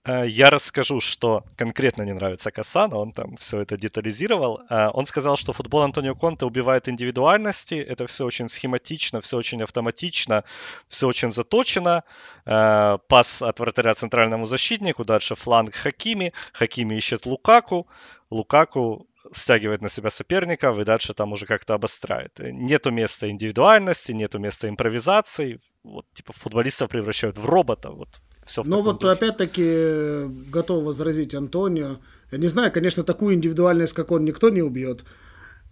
Э, 0.05 0.27
я 0.27 0.49
расскажу, 0.49 0.99
что 0.99 1.43
конкретно 1.57 2.03
не 2.03 2.13
нравится 2.13 2.51
Касана, 2.51 2.97
он 2.97 3.11
там 3.11 3.37
все 3.37 3.61
это 3.61 3.77
детализировал. 3.77 4.61
Э, 4.69 4.89
он 4.93 5.05
сказал, 5.05 5.35
что 5.35 5.53
футбол 5.53 5.81
Антонио 5.81 6.15
Конте 6.15 6.45
убивает 6.45 6.87
индивидуальности, 6.87 7.75
это 7.75 8.05
все 8.05 8.25
очень 8.25 8.47
схематично, 8.47 9.21
все 9.21 9.37
очень 9.37 9.63
автоматично, 9.63 10.43
все 10.87 11.07
очень 11.07 11.31
заточено. 11.31 12.03
Э, 12.45 12.97
пас 13.07 13.41
от 13.41 13.59
вратаря 13.59 13.93
центральному 13.93 14.45
защитнику, 14.45 15.05
дальше 15.05 15.35
фланг 15.35 15.73
Хакими, 15.75 16.33
Хакими 16.53 16.95
ищет 16.95 17.25
Лукаку, 17.25 17.87
Лукаку 18.29 19.07
стягивает 19.31 19.81
на 19.81 19.89
себя 19.89 20.11
соперников 20.11 20.77
и 20.77 20.83
дальше 20.83 21.13
там 21.13 21.33
уже 21.33 21.47
как-то 21.47 21.73
обостряет. 21.73 22.37
Нету 22.39 22.91
места 22.91 23.29
индивидуальности, 23.29 24.11
нету 24.11 24.37
места 24.37 24.69
импровизации. 24.69 25.59
Вот, 25.83 26.05
типа, 26.13 26.33
футболистов 26.33 26.89
превращают 26.89 27.37
в 27.37 27.45
робота. 27.45 27.89
Вот, 27.89 28.19
все 28.45 28.63
Ну 28.65 28.81
вот 28.81 28.99
духе. 28.99 29.13
опять-таки 29.13 30.25
готов 30.51 30.83
возразить 30.83 31.35
Антонио. 31.35 31.97
Я 32.31 32.37
не 32.37 32.47
знаю, 32.47 32.71
конечно, 32.71 33.03
такую 33.03 33.35
индивидуальность, 33.35 33.93
как 33.93 34.11
он, 34.11 34.23
никто 34.23 34.49
не 34.49 34.61
убьет. 34.61 35.03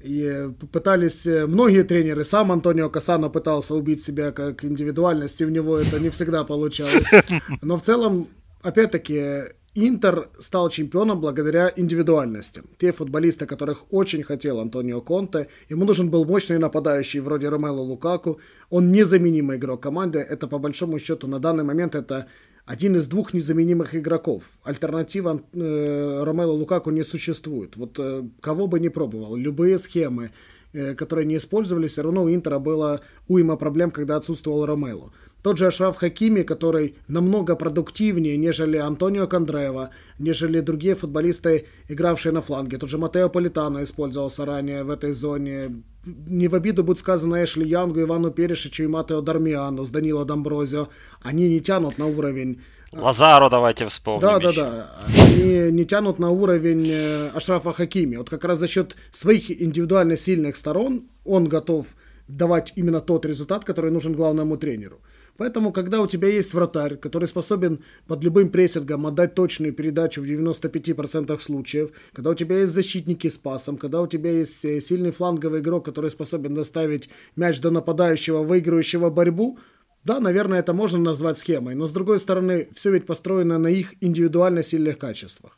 И 0.01 0.49
пытались 0.71 1.25
э, 1.25 1.45
многие 1.45 1.83
тренеры, 1.83 2.25
сам 2.25 2.51
Антонио 2.51 2.89
Касано 2.89 3.29
пытался 3.29 3.73
убить 3.73 4.01
себя 4.03 4.31
как 4.31 4.65
индивидуальность, 4.65 5.39
и 5.39 5.45
у 5.45 5.49
него 5.49 5.77
это 5.77 5.99
не 5.99 6.09
всегда 6.09 6.43
получалось. 6.43 7.09
Но 7.61 7.77
в 7.77 7.81
целом, 7.83 8.27
опять-таки, 8.63 9.53
Интер 9.75 10.29
стал 10.37 10.69
чемпионом 10.69 11.19
благодаря 11.19 11.71
индивидуальности. 11.75 12.61
Те 12.77 12.91
футболисты, 12.91 13.47
которых 13.47 13.91
очень 13.91 14.21
хотел 14.21 14.59
Антонио 14.59 15.01
Конте, 15.01 15.47
ему 15.67 15.85
нужен 15.85 16.09
был 16.09 16.25
мощный 16.25 16.59
нападающий 16.59 17.21
вроде 17.21 17.49
Ромело 17.49 17.79
Лукаку. 17.79 18.39
Он 18.69 18.91
незаменимый 18.91 19.57
игрок 19.57 19.81
команды. 19.81 20.19
Это 20.19 20.47
по 20.47 20.59
большому 20.59 20.99
счету 20.99 21.27
на 21.27 21.39
данный 21.39 21.63
момент 21.63 21.95
это 21.95 22.27
один 22.65 22.95
из 22.95 23.07
двух 23.07 23.33
незаменимых 23.33 23.95
игроков. 23.95 24.59
Альтернатива 24.63 25.41
э, 25.53 26.23
Ромело 26.23 26.51
Лукаку 26.51 26.91
не 26.91 27.03
существует. 27.03 27.75
Вот 27.75 27.99
э, 27.99 28.23
кого 28.39 28.67
бы 28.67 28.79
ни 28.79 28.87
пробовал, 28.87 29.35
любые 29.35 29.77
схемы, 29.77 30.31
э, 30.71 30.95
которые 30.95 31.25
не 31.25 31.37
использовались, 31.37 31.91
все 31.91 32.03
равно 32.03 32.23
у 32.23 32.29
Интера 32.33 32.59
было 32.59 33.01
уйма 33.27 33.57
проблем, 33.57 33.91
когда 33.91 34.15
отсутствовал 34.15 34.65
Ромело. 34.65 35.11
Тот 35.43 35.57
же 35.57 35.67
Ашраф 35.67 35.97
Хакими, 35.97 36.43
который 36.43 36.95
намного 37.09 37.57
продуктивнее, 37.57 38.37
нежели 38.37 38.77
Антонио 38.77 39.27
Кондреева, 39.27 39.89
нежели 40.17 40.61
другие 40.61 40.95
футболисты, 40.95 41.67
игравшие 41.89 42.31
на 42.31 42.41
фланге. 42.41 42.77
Тот 42.77 42.89
же 42.89 42.97
Матео 42.97 43.29
Политано 43.29 43.83
использовался 43.83 44.45
ранее 44.45 44.83
в 44.83 44.89
этой 44.89 45.11
зоне. 45.11 45.83
Не 46.05 46.47
в 46.47 46.55
обиду 46.55 46.83
будет 46.83 46.99
сказано 46.99 47.43
Эшли 47.43 47.67
Янгу, 47.67 48.01
Ивану 48.01 48.31
Перешичу 48.31 48.83
и 48.83 48.87
Матео 48.87 49.21
Дармиану 49.21 49.83
с 49.83 49.89
Данило 49.89 50.23
Домброзио. 50.23 50.87
Они 51.21 51.49
не 51.49 51.59
тянут 51.59 51.97
на 51.97 52.05
уровень 52.05 52.61
Лазару 52.93 53.49
давайте 53.49 53.87
вспомним. 53.87 54.21
Да, 54.21 54.39
да, 54.39 54.53
да. 54.53 54.91
Они 55.17 55.71
не 55.71 55.83
тянут 55.83 56.19
на 56.19 56.29
уровень 56.29 56.87
э, 56.87 57.29
Ашрафа 57.33 57.73
Хакими. 57.73 58.17
Вот 58.17 58.29
как 58.29 58.45
раз 58.45 58.59
за 58.59 58.67
счет 58.67 58.95
своих 59.11 59.49
индивидуально 59.49 60.15
сильных 60.15 60.55
сторон 60.55 61.09
он 61.25 61.49
готов 61.49 61.87
давать 62.27 62.73
именно 62.75 63.01
тот 63.01 63.25
результат, 63.25 63.65
который 63.65 63.91
нужен 63.91 64.13
главному 64.13 64.57
тренеру. 64.57 65.01
Поэтому, 65.37 65.71
когда 65.71 66.01
у 66.01 66.07
тебя 66.07 66.27
есть 66.27 66.53
вратарь, 66.53 66.95
который 66.95 67.27
способен 67.27 67.83
под 68.07 68.23
любым 68.23 68.49
прессингом 68.49 69.07
отдать 69.07 69.33
точную 69.33 69.73
передачу 69.73 70.21
в 70.21 70.25
95% 70.25 71.39
случаев, 71.39 71.89
когда 72.13 72.31
у 72.31 72.35
тебя 72.35 72.59
есть 72.59 72.73
защитники 72.73 73.27
с 73.27 73.37
пасом, 73.37 73.77
когда 73.77 74.01
у 74.01 74.07
тебя 74.07 74.31
есть 74.31 74.63
э, 74.63 74.79
сильный 74.79 75.11
фланговый 75.11 75.61
игрок, 75.61 75.85
который 75.85 76.11
способен 76.11 76.53
доставить 76.53 77.09
мяч 77.35 77.59
до 77.61 77.71
нападающего, 77.71 78.43
выигрывающего 78.43 79.09
борьбу, 79.09 79.57
да, 80.03 80.19
наверное, 80.19 80.59
это 80.59 80.73
можно 80.73 80.99
назвать 80.99 81.37
схемой, 81.37 81.75
но 81.75 81.87
с 81.87 81.91
другой 81.91 82.19
стороны, 82.19 82.67
все 82.75 82.91
ведь 82.91 83.05
построено 83.05 83.57
на 83.57 83.67
их 83.67 83.93
индивидуально 84.01 84.61
сильных 84.61 84.97
качествах. 84.97 85.57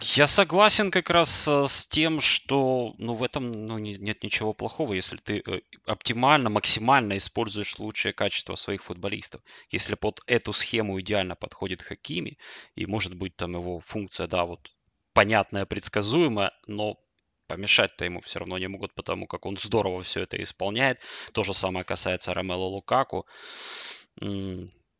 Я 0.00 0.26
согласен 0.26 0.90
как 0.90 1.10
раз 1.10 1.48
э, 1.48 1.66
с 1.66 1.86
тем, 1.86 2.20
что 2.20 2.94
ну, 2.98 3.14
в 3.14 3.22
этом 3.22 3.66
ну, 3.66 3.78
не, 3.78 3.96
нет 3.96 4.22
ничего 4.22 4.52
плохого, 4.52 4.92
если 4.92 5.16
ты 5.16 5.42
э, 5.44 5.60
оптимально, 5.86 6.50
максимально 6.50 7.16
используешь 7.16 7.78
лучшее 7.78 8.12
качество 8.12 8.54
своих 8.54 8.84
футболистов. 8.84 9.40
Если 9.70 9.96
под 9.96 10.20
эту 10.26 10.52
схему 10.52 11.00
идеально 11.00 11.34
подходит 11.34 11.82
Хакими, 11.82 12.38
и 12.76 12.86
может 12.86 13.14
быть 13.14 13.36
там 13.36 13.54
его 13.54 13.80
функция, 13.80 14.28
да, 14.28 14.44
вот 14.44 14.70
понятная, 15.14 15.66
предсказуемая, 15.66 16.52
но 16.66 16.96
помешать-то 17.48 18.04
ему 18.04 18.20
все 18.20 18.38
равно 18.38 18.58
не 18.58 18.68
могут, 18.68 18.94
потому 18.94 19.26
как 19.26 19.46
он 19.46 19.56
здорово 19.56 20.02
все 20.04 20.22
это 20.22 20.40
исполняет. 20.40 21.00
То 21.32 21.42
же 21.42 21.54
самое 21.54 21.84
касается 21.84 22.34
Ромело 22.34 22.64
Лукаку 22.64 23.26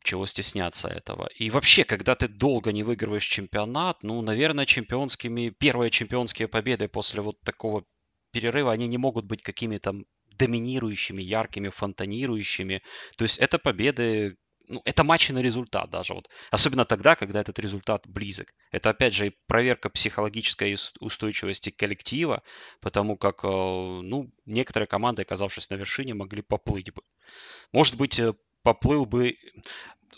чего 0.03 0.25
стесняться 0.25 0.87
этого. 0.87 1.29
И 1.35 1.49
вообще, 1.49 1.83
когда 1.83 2.15
ты 2.15 2.27
долго 2.27 2.71
не 2.71 2.83
выигрываешь 2.83 3.25
чемпионат, 3.25 4.03
ну, 4.03 4.21
наверное, 4.21 4.65
чемпионскими, 4.65 5.49
первые 5.49 5.89
чемпионские 5.89 6.47
победы 6.47 6.87
после 6.87 7.21
вот 7.21 7.39
такого 7.41 7.85
перерыва, 8.31 8.71
они 8.71 8.87
не 8.87 8.97
могут 8.97 9.25
быть 9.25 9.41
какими-то 9.41 9.93
доминирующими, 10.37 11.21
яркими, 11.21 11.69
фонтанирующими. 11.69 12.81
То 13.17 13.23
есть 13.23 13.37
это 13.39 13.59
победы, 13.59 14.37
ну, 14.67 14.81
это 14.85 15.03
матчи 15.03 15.31
на 15.31 15.41
результат 15.41 15.89
даже. 15.89 16.13
Вот. 16.13 16.29
Особенно 16.51 16.85
тогда, 16.85 17.15
когда 17.15 17.41
этот 17.41 17.59
результат 17.59 18.07
близок. 18.07 18.53
Это, 18.71 18.91
опять 18.91 19.13
же, 19.13 19.27
и 19.27 19.35
проверка 19.47 19.89
психологической 19.89 20.75
устойчивости 20.99 21.71
коллектива, 21.71 22.41
потому 22.79 23.17
как, 23.17 23.43
э, 23.43 23.47
ну, 23.47 24.31
некоторые 24.45 24.87
команды, 24.87 25.23
оказавшись 25.23 25.69
на 25.69 25.75
вершине, 25.75 26.13
могли 26.13 26.41
поплыть 26.41 26.93
бы. 26.93 27.01
Может 27.73 27.97
быть, 27.97 28.19
э, 28.19 28.33
поплыл 28.63 29.05
бы... 29.05 29.35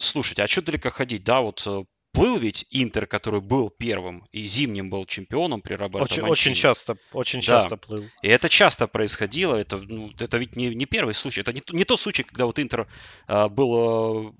Слушайте, 0.01 0.43
а 0.43 0.47
что 0.47 0.61
далеко 0.61 0.89
ходить, 0.89 1.23
да, 1.23 1.41
вот 1.41 1.63
э, 1.65 1.83
плыл 2.11 2.37
ведь 2.37 2.65
Интер, 2.71 3.07
который 3.07 3.41
был 3.41 3.69
первым 3.69 4.27
и 4.31 4.45
зимним 4.45 4.89
был 4.89 5.05
чемпионом 5.05 5.61
при 5.61 5.75
Роберто 5.75 6.03
очень, 6.03 6.23
очень 6.23 6.53
часто, 6.53 6.97
очень 7.13 7.41
часто 7.41 7.71
да. 7.71 7.77
плыл. 7.77 8.03
И 8.21 8.27
это 8.27 8.49
часто 8.49 8.87
происходило. 8.87 9.55
Это, 9.55 9.77
ну, 9.77 10.11
это 10.19 10.37
ведь 10.37 10.55
не, 10.55 10.73
не 10.73 10.85
первый 10.85 11.13
случай. 11.13 11.41
Это 11.41 11.53
не, 11.53 11.61
не 11.71 11.85
тот 11.85 11.99
случай, 11.99 12.23
когда 12.23 12.45
вот 12.45 12.59
Интер 12.59 12.87
э, 13.27 13.47
был 13.49 14.29
э, 14.29 14.31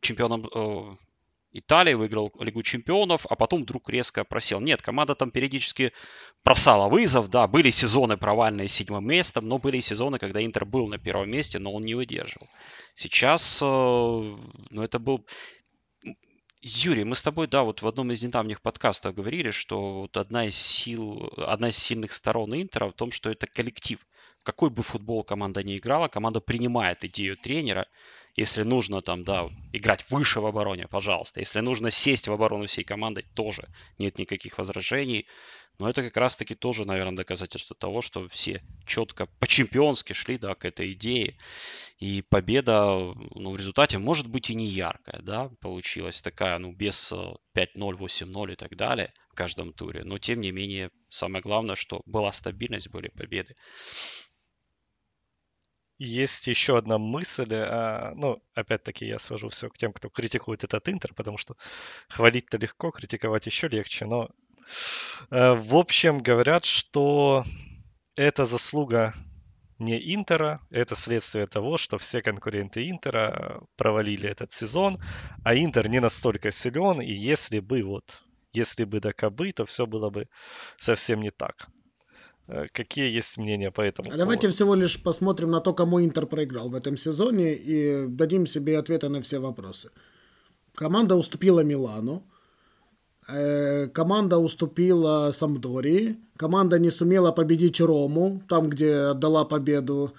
чемпионом 0.00 0.46
э, 0.46 0.96
Италии, 1.54 1.94
выиграл 1.94 2.32
Лигу 2.40 2.62
чемпионов, 2.64 3.26
а 3.30 3.36
потом 3.36 3.62
вдруг 3.62 3.88
резко 3.88 4.24
просел. 4.24 4.60
Нет, 4.60 4.82
команда 4.82 5.14
там 5.14 5.30
периодически 5.30 5.92
бросала 6.44 6.88
вызов, 6.88 7.30
да, 7.30 7.46
были 7.46 7.70
сезоны 7.70 8.16
провальные 8.16 8.66
с 8.66 8.72
седьмым 8.72 9.06
местом, 9.06 9.46
но 9.46 9.58
были 9.58 9.78
сезоны, 9.78 10.18
когда 10.18 10.44
Интер 10.44 10.64
был 10.64 10.88
на 10.88 10.98
первом 10.98 11.30
месте, 11.30 11.60
но 11.60 11.72
он 11.72 11.84
не 11.84 11.94
выдерживал. 11.94 12.48
Сейчас, 12.94 13.62
э, 13.62 13.66
ну, 13.66 14.82
это 14.82 14.98
был... 14.98 15.24
Юрий, 16.60 17.04
мы 17.04 17.14
с 17.14 17.22
тобой, 17.22 17.46
да, 17.46 17.62
вот 17.62 17.82
в 17.82 17.86
одном 17.86 18.10
из 18.10 18.24
недавних 18.24 18.60
подкастов 18.60 19.14
говорили, 19.14 19.50
что 19.50 20.00
вот 20.00 20.16
одна 20.16 20.46
из 20.46 20.56
сил, 20.56 21.32
одна 21.36 21.68
из 21.68 21.78
сильных 21.78 22.12
сторон 22.12 22.54
Интера 22.54 22.88
в 22.88 22.94
том, 22.94 23.12
что 23.12 23.30
это 23.30 23.46
коллектив. 23.46 24.00
Какой 24.42 24.70
бы 24.70 24.82
футбол 24.82 25.22
команда 25.22 25.62
ни 25.62 25.76
играла, 25.76 26.08
команда 26.08 26.40
принимает 26.40 27.04
идею 27.04 27.36
тренера, 27.36 27.86
если 28.36 28.62
нужно 28.64 29.00
там, 29.00 29.24
да, 29.24 29.48
играть 29.72 30.04
выше 30.10 30.40
в 30.40 30.46
обороне, 30.46 30.88
пожалуйста. 30.88 31.40
Если 31.40 31.60
нужно 31.60 31.90
сесть 31.90 32.26
в 32.26 32.32
оборону 32.32 32.66
всей 32.66 32.84
командой, 32.84 33.24
тоже 33.34 33.68
нет 33.98 34.18
никаких 34.18 34.58
возражений. 34.58 35.26
Но 35.78 35.88
это 35.88 36.02
как 36.02 36.16
раз-таки 36.16 36.54
тоже, 36.54 36.84
наверное, 36.84 37.16
доказательство 37.16 37.74
того, 37.74 38.00
что 38.00 38.28
все 38.28 38.62
четко 38.86 39.26
по-чемпионски 39.40 40.12
шли, 40.12 40.38
да, 40.38 40.54
к 40.54 40.64
этой 40.64 40.92
идее. 40.92 41.36
И 41.98 42.22
победа, 42.22 43.12
ну, 43.34 43.50
в 43.50 43.56
результате, 43.56 43.98
может 43.98 44.28
быть, 44.28 44.50
и 44.50 44.54
не 44.54 44.66
яркая, 44.66 45.20
да, 45.22 45.50
получилась 45.60 46.22
такая, 46.22 46.58
ну, 46.58 46.72
без 46.72 47.12
5-0, 47.12 47.94
э, 47.94 47.96
8-0 47.96 48.52
и 48.52 48.56
так 48.56 48.76
далее 48.76 49.12
в 49.30 49.34
каждом 49.34 49.72
туре. 49.72 50.04
Но, 50.04 50.18
тем 50.18 50.40
не 50.40 50.52
менее, 50.52 50.90
самое 51.08 51.42
главное, 51.42 51.74
что 51.74 52.02
была 52.06 52.30
стабильность, 52.30 52.90
были 52.90 53.08
победы 53.08 53.56
есть 55.98 56.46
еще 56.46 56.76
одна 56.76 56.98
мысль. 56.98 57.54
А, 57.54 58.12
ну, 58.14 58.42
опять-таки, 58.54 59.06
я 59.06 59.18
свожу 59.18 59.48
все 59.48 59.68
к 59.68 59.78
тем, 59.78 59.92
кто 59.92 60.08
критикует 60.08 60.64
этот 60.64 60.88
Интер, 60.88 61.14
потому 61.14 61.38
что 61.38 61.56
хвалить-то 62.08 62.58
легко, 62.58 62.90
критиковать 62.90 63.46
еще 63.46 63.68
легче. 63.68 64.06
Но, 64.06 64.30
э, 65.30 65.54
в 65.54 65.76
общем, 65.76 66.22
говорят, 66.22 66.64
что 66.64 67.44
это 68.16 68.44
заслуга 68.44 69.14
не 69.78 70.14
Интера, 70.14 70.60
это 70.70 70.94
следствие 70.94 71.46
того, 71.46 71.76
что 71.78 71.98
все 71.98 72.22
конкуренты 72.22 72.88
Интера 72.88 73.60
провалили 73.76 74.28
этот 74.28 74.52
сезон, 74.52 75.00
а 75.44 75.54
Интер 75.56 75.88
не 75.88 76.00
настолько 76.00 76.52
силен, 76.52 77.00
и 77.00 77.12
если 77.12 77.60
бы 77.60 77.82
вот, 77.82 78.22
если 78.52 78.84
бы 78.84 79.00
до 79.00 79.12
кобы, 79.12 79.52
то 79.52 79.66
все 79.66 79.86
было 79.86 80.10
бы 80.10 80.28
совсем 80.78 81.20
не 81.20 81.30
так. 81.30 81.68
Э, 82.48 82.66
какие 82.72 83.10
есть 83.10 83.38
мнения 83.38 83.70
по 83.70 83.80
этому? 83.80 84.10
А 84.12 84.16
давайте 84.16 84.48
всего 84.48 84.74
лишь 84.74 85.02
посмотрим 85.02 85.50
на 85.50 85.60
то, 85.60 85.72
кому 85.72 86.00
Интер 86.00 86.26
проиграл 86.26 86.68
в 86.68 86.74
этом 86.74 86.96
сезоне 86.96 87.54
и 87.54 88.06
дадим 88.06 88.46
себе 88.46 88.78
ответы 88.78 89.08
на 89.08 89.20
все 89.20 89.38
вопросы. 89.38 89.90
Команда 90.74 91.16
уступила 91.16 91.60
Милану, 91.60 92.22
э, 93.28 93.88
команда 93.88 94.38
уступила 94.38 95.30
Самдории, 95.32 96.16
команда 96.36 96.78
не 96.78 96.90
сумела 96.90 97.32
победить 97.32 97.80
Рому, 97.80 98.42
там, 98.48 98.68
где 98.68 98.94
отдала 99.10 99.44
победу. 99.44 100.12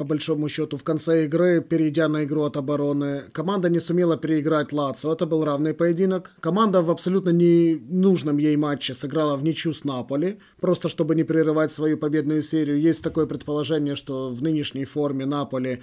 По 0.00 0.04
большому 0.04 0.48
счету, 0.48 0.78
в 0.78 0.82
конце 0.82 1.26
игры, 1.26 1.60
перейдя 1.60 2.08
на 2.08 2.24
игру 2.24 2.44
от 2.44 2.56
обороны. 2.56 3.24
Команда 3.32 3.68
не 3.68 3.80
сумела 3.80 4.16
переиграть 4.16 4.72
Лацо. 4.72 5.12
Это 5.12 5.26
был 5.26 5.44
равный 5.44 5.74
поединок. 5.74 6.32
Команда 6.40 6.80
в 6.80 6.88
абсолютно 6.88 7.28
ненужном 7.28 8.38
ей 8.38 8.56
матче 8.56 8.94
сыграла 8.94 9.36
в 9.36 9.44
ничью 9.44 9.74
с 9.74 9.84
Наполи, 9.84 10.38
просто 10.58 10.88
чтобы 10.88 11.14
не 11.14 11.24
прерывать 11.24 11.70
свою 11.70 11.98
победную 11.98 12.40
серию. 12.40 12.80
Есть 12.80 13.04
такое 13.04 13.26
предположение, 13.26 13.94
что 13.94 14.30
в 14.30 14.42
нынешней 14.42 14.86
форме 14.86 15.26
Наполи 15.26 15.82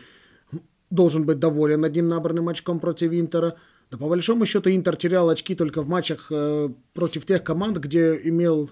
должен 0.89 1.23
быть 1.23 1.37
доволен 1.37 1.85
одним 1.85 2.07
набранным 2.07 2.49
очком 2.49 2.79
против 2.79 3.13
Интера. 3.13 3.57
Да 3.91 3.99
по 3.99 4.07
большому 4.07 4.47
счету 4.47 4.71
Интер 4.71 4.95
терял 4.95 5.29
очки 5.29 5.53
только 5.53 5.83
в 5.83 5.89
матчах 5.89 6.31
э, 6.31 6.69
против 6.95 7.27
тех 7.27 7.43
команд, 7.43 7.77
где 7.77 8.19
имел 8.23 8.71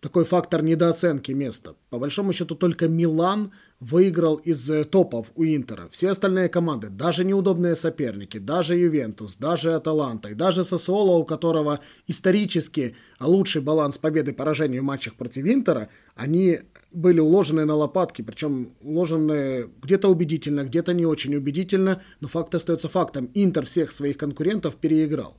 такой 0.00 0.24
фактор 0.24 0.62
недооценки 0.62 1.32
места. 1.32 1.74
По 1.90 1.98
большому 1.98 2.32
счету 2.32 2.54
только 2.54 2.88
Милан 2.88 3.52
выиграл 3.80 4.36
из 4.36 4.68
э, 4.70 4.84
топов 4.84 5.32
у 5.34 5.44
Интера. 5.44 5.88
Все 5.90 6.10
остальные 6.10 6.48
команды, 6.48 6.88
даже 6.88 7.24
неудобные 7.24 7.74
соперники, 7.76 8.38
даже 8.38 8.76
Ювентус, 8.76 9.36
даже 9.36 9.74
Аталанта 9.74 10.30
и 10.30 10.34
даже 10.34 10.64
Сосоло, 10.64 11.16
у 11.16 11.24
которого 11.24 11.80
исторически 12.06 12.96
лучший 13.20 13.62
баланс 13.62 13.98
победы 13.98 14.32
и 14.32 14.34
поражений 14.34 14.80
в 14.80 14.84
матчах 14.84 15.14
против 15.14 15.46
Интера, 15.46 15.88
они 16.14 16.60
были 16.92 17.20
уложены 17.20 17.64
на 17.64 17.74
лопатки, 17.74 18.22
причем 18.22 18.74
уложены 18.80 19.68
где-то 19.82 20.08
убедительно, 20.08 20.64
где-то 20.64 20.92
не 20.92 21.06
очень 21.06 21.34
убедительно, 21.36 22.02
но 22.20 22.28
факт 22.28 22.54
остается 22.54 22.88
фактом. 22.88 23.30
Интер 23.34 23.64
всех 23.64 23.92
своих 23.92 24.16
конкурентов 24.16 24.76
переиграл. 24.76 25.36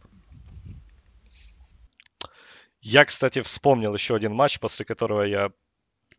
Я, 2.81 3.05
кстати, 3.05 3.41
вспомнил 3.41 3.93
еще 3.93 4.15
один 4.15 4.33
матч, 4.33 4.59
после 4.59 4.85
которого 4.85 5.23
я 5.23 5.51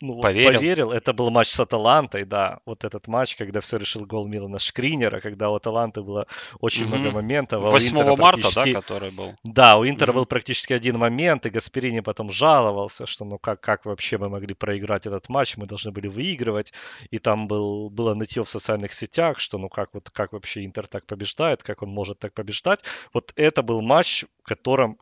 ну, 0.03 0.19
поверил. 0.21 0.59
поверил. 0.59 0.91
Это 0.93 1.13
был 1.13 1.31
матч 1.31 1.49
с 1.49 1.61
Аталантой, 1.61 2.25
да. 2.25 2.61
Вот 2.65 2.85
этот 2.85 3.07
матч, 3.07 3.37
когда 3.37 3.61
все 3.61 3.77
решил 3.77 4.07
гол 4.07 4.27
Милана 4.27 4.59
Шкринера, 4.59 5.21
когда 5.21 5.51
у 5.51 5.57
Аталанты 5.57 6.01
было 6.01 6.27
очень 6.59 6.85
угу. 6.85 6.97
много 6.97 7.17
моментов. 7.17 7.61
8 7.61 7.99
а 7.99 8.17
марта, 8.17 8.49
да, 8.55 8.73
который 8.73 9.11
был? 9.11 9.35
Да, 9.45 9.77
у 9.77 9.87
Интера 9.87 10.13
угу. 10.13 10.21
был 10.21 10.27
практически 10.27 10.73
один 10.73 10.99
момент, 10.99 11.45
и 11.45 11.51
Гасперини 11.51 12.01
потом 12.01 12.31
жаловался, 12.31 13.07
что 13.07 13.27
ну 13.27 13.39
как, 13.39 13.61
как 13.61 13.85
вообще 13.85 14.17
мы 14.17 14.31
могли 14.31 14.55
проиграть 14.55 15.07
этот 15.07 15.29
матч, 15.29 15.59
мы 15.59 15.67
должны 15.67 15.93
были 15.93 16.09
выигрывать. 16.09 16.73
И 17.11 17.19
там 17.19 17.47
был, 17.47 17.91
было 17.91 18.15
нытье 18.15 18.43
в 18.45 18.49
социальных 18.49 18.95
сетях, 18.95 19.39
что 19.39 19.59
ну 19.59 19.69
как, 19.69 19.91
вот, 19.93 20.09
как 20.11 20.33
вообще 20.33 20.65
Интер 20.65 20.87
так 20.87 21.07
побеждает, 21.07 21.63
как 21.63 21.83
он 21.83 21.91
может 21.91 22.19
так 22.19 22.33
побеждать. 22.33 22.81
Вот 23.13 23.33
это 23.37 23.63
был 23.63 23.83
матч, 23.83 24.25
в 24.43 24.45
котором 24.45 24.99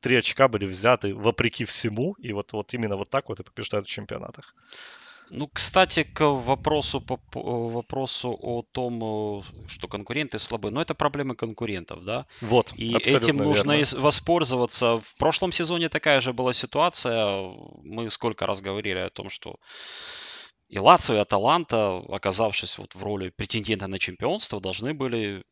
три 0.00 0.16
очка 0.16 0.48
были 0.48 0.66
взяты 0.66 1.14
вопреки 1.14 1.64
всему, 1.64 2.14
и 2.18 2.32
вот, 2.32 2.52
вот 2.52 2.74
именно 2.74 2.96
вот 2.96 3.10
так 3.10 3.28
вот 3.28 3.40
и 3.40 3.42
побеждают 3.42 3.86
в 3.86 3.90
чемпионатах. 3.90 4.54
Ну, 5.30 5.48
кстати, 5.52 6.02
к 6.02 6.24
вопросу, 6.24 7.00
по, 7.00 7.18
вопросу 7.68 8.36
о 8.42 8.62
том, 8.72 9.40
э, 9.40 9.42
что 9.68 9.86
конкуренты 9.86 10.40
слабы. 10.40 10.70
Но 10.70 10.82
это 10.82 10.94
проблемы 10.94 11.36
конкурентов, 11.36 12.04
да? 12.04 12.26
Вот, 12.40 12.72
И 12.76 12.96
этим 12.96 13.36
нужно 13.36 13.76
верно. 13.76 14.00
воспользоваться. 14.00 14.98
В 14.98 15.14
прошлом 15.18 15.52
сезоне 15.52 15.88
такая 15.88 16.20
же 16.20 16.32
была 16.32 16.52
ситуация. 16.52 17.54
Мы 17.84 18.10
сколько 18.10 18.44
раз 18.44 18.60
говорили 18.60 18.98
о 18.98 19.10
том, 19.10 19.30
что 19.30 19.56
и 20.68 20.78
Лацио, 20.78 21.14
и 21.14 21.18
Аталанта, 21.18 22.02
оказавшись 22.08 22.78
вот 22.78 22.94
в 22.94 23.02
роли 23.02 23.30
претендента 23.30 23.86
на 23.86 23.98
чемпионство, 23.98 24.60
должны 24.60 24.94
были 24.94 25.44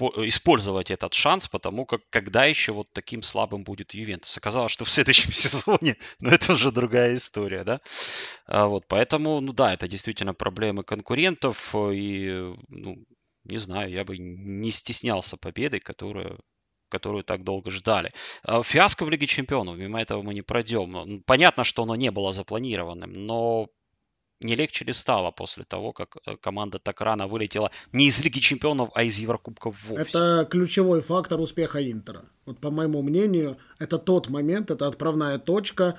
использовать 0.00 0.90
этот 0.90 1.14
шанс, 1.14 1.48
потому 1.48 1.86
как 1.86 2.02
когда 2.10 2.44
еще 2.44 2.72
вот 2.72 2.88
таким 2.92 3.22
слабым 3.22 3.64
будет 3.64 3.94
Ювентус. 3.94 4.36
Оказалось, 4.36 4.72
что 4.72 4.84
в 4.84 4.90
следующем 4.90 5.32
сезоне, 5.32 5.96
но 6.20 6.30
это 6.30 6.52
уже 6.52 6.70
другая 6.70 7.14
история, 7.14 7.64
да. 7.64 7.80
А 8.46 8.66
вот, 8.66 8.86
поэтому, 8.88 9.40
ну 9.40 9.52
да, 9.52 9.72
это 9.74 9.88
действительно 9.88 10.34
проблемы 10.34 10.84
конкурентов, 10.84 11.74
и, 11.74 12.54
ну, 12.68 12.96
не 13.44 13.58
знаю, 13.58 13.90
я 13.90 14.04
бы 14.04 14.18
не 14.18 14.70
стеснялся 14.70 15.36
победы, 15.36 15.80
которую 15.80 16.40
которую 16.90 17.22
так 17.22 17.44
долго 17.44 17.70
ждали. 17.70 18.10
А 18.42 18.62
фиаско 18.62 19.04
в 19.04 19.10
Лиге 19.10 19.26
Чемпионов, 19.26 19.76
мимо 19.76 20.00
этого 20.00 20.22
мы 20.22 20.32
не 20.34 20.42
пройдем. 20.42 21.22
Понятно, 21.26 21.64
что 21.64 21.82
оно 21.82 21.96
не 21.96 22.10
было 22.10 22.32
запланированным, 22.32 23.12
но 23.12 23.68
не 24.40 24.54
легче 24.54 24.84
ли 24.84 24.92
стало 24.92 25.30
после 25.30 25.64
того, 25.64 25.92
как 25.92 26.18
э, 26.26 26.36
команда 26.40 26.78
так 26.78 27.00
рано 27.00 27.26
вылетела 27.26 27.70
не 27.92 28.06
из 28.06 28.22
Лиги 28.22 28.38
Чемпионов, 28.38 28.90
а 28.94 29.02
из 29.02 29.18
Еврокубков 29.18 29.82
вовсе? 29.84 30.02
Это 30.02 30.46
ключевой 30.50 31.00
фактор 31.00 31.40
успеха 31.40 31.78
Интера. 31.90 32.24
Вот 32.46 32.58
по 32.60 32.70
моему 32.70 33.02
мнению, 33.02 33.58
это 33.78 33.98
тот 33.98 34.28
момент, 34.28 34.70
это 34.70 34.86
отправная 34.86 35.38
точка 35.38 35.98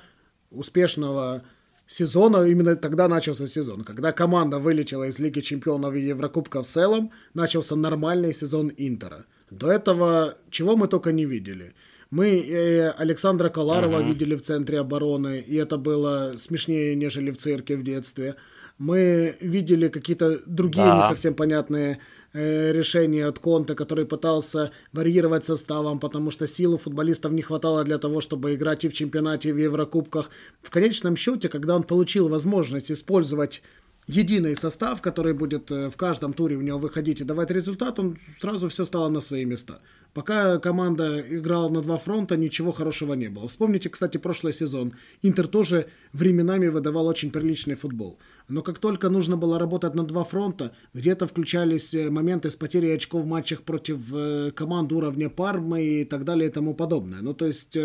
успешного 0.52 1.44
сезона, 1.88 2.46
именно 2.46 2.76
тогда 2.76 3.08
начался 3.08 3.48
сезон. 3.48 3.84
Когда 3.84 4.12
команда 4.14 4.60
вылетела 4.60 5.06
из 5.06 5.20
Лиги 5.20 5.42
Чемпионов 5.42 5.96
и 5.96 6.02
Еврокубка 6.02 6.64
в 6.64 6.68
целом, 6.68 7.12
начался 7.34 7.76
нормальный 7.76 8.34
сезон 8.34 8.72
Интера. 8.78 9.26
До 9.50 9.70
этого 9.70 10.38
чего 10.50 10.78
мы 10.78 10.88
только 10.88 11.12
не 11.12 11.26
видели– 11.26 11.74
мы 12.12 12.40
э, 12.40 12.90
Александра 12.92 13.50
Коларова 13.50 14.02
uh-huh. 14.02 14.08
видели 14.08 14.36
в 14.36 14.42
центре 14.42 14.80
обороны, 14.80 15.40
и 15.40 15.56
это 15.56 15.78
было 15.78 16.34
смешнее, 16.38 16.96
нежели 16.96 17.32
в 17.32 17.38
цирке 17.38 17.76
в 17.76 17.84
детстве. 17.84 18.36
Мы 18.80 19.38
видели 19.42 19.90
какие-то 19.90 20.40
другие 20.46 20.86
да. 20.86 20.98
не 20.98 21.04
совсем 21.04 21.36
понятные 21.36 22.00
э, 22.34 22.72
решения 22.72 23.28
от 23.28 23.38
Конта, 23.38 23.76
который 23.76 24.06
пытался 24.06 24.72
варьировать 24.92 25.44
составом, 25.44 26.00
потому 26.00 26.32
что 26.32 26.48
силы 26.48 26.78
футболистов 26.78 27.32
не 27.32 27.42
хватало 27.42 27.84
для 27.84 28.00
того, 28.00 28.22
чтобы 28.22 28.56
играть 28.56 28.86
и 28.86 28.90
в 28.90 28.94
чемпионате, 28.94 29.50
и 29.50 29.52
в 29.52 29.58
Еврокубках. 29.58 30.32
В 30.62 30.72
конечном 30.72 31.16
счете, 31.16 31.48
когда 31.50 31.76
он 31.76 31.84
получил 31.84 32.28
возможность 32.28 32.92
использовать 32.92 33.62
единый 34.08 34.56
состав, 34.56 35.02
который 35.02 35.34
будет 35.34 35.72
э, 35.72 35.90
в 35.90 35.98
каждом 35.98 36.34
туре 36.34 36.58
в 36.58 36.64
него 36.64 36.80
выходить 36.80 37.22
и 37.22 37.24
давать 37.24 37.52
результат, 37.52 38.00
он 38.00 38.18
сразу 38.40 38.68
все 38.70 38.86
стало 38.86 39.10
на 39.10 39.22
свои 39.22 39.46
места. 39.46 39.80
Пока 40.14 40.58
команда 40.58 41.22
играла 41.22 41.70
на 41.70 41.82
два 41.82 41.98
фронта, 41.98 42.36
ничего 42.36 42.72
хорошего 42.72 43.14
не 43.14 43.30
было. 43.30 43.48
Вспомните, 43.48 43.90
кстати, 43.90 44.18
прошлый 44.18 44.54
сезон. 44.54 44.94
Интер 45.22 45.48
тоже 45.48 45.88
временами 46.14 46.68
выдавал 46.68 47.06
очень 47.06 47.32
приличный 47.32 47.76
футбол. 47.76 48.18
Но 48.48 48.64
как 48.64 48.80
только 48.80 49.10
нужно 49.10 49.38
было 49.38 49.60
работать 49.60 49.94
на 49.94 50.04
два 50.04 50.24
фронта, 50.24 50.74
где-то 50.96 51.28
включались 51.28 51.94
э, 51.94 52.10
моменты 52.10 52.50
с 52.50 52.56
потерей 52.56 52.96
очков 52.96 53.26
в 53.26 53.28
матчах 53.28 53.62
против 53.62 54.12
э, 54.12 54.52
команд 54.56 54.92
уровня 54.92 55.30
Пармы 55.30 55.84
и 55.84 56.06
так 56.06 56.26
далее 56.26 56.50
и 56.50 56.52
тому 56.52 56.74
подобное. 56.74 57.22
Ну, 57.22 57.36
то 57.36 57.46
есть 57.46 57.78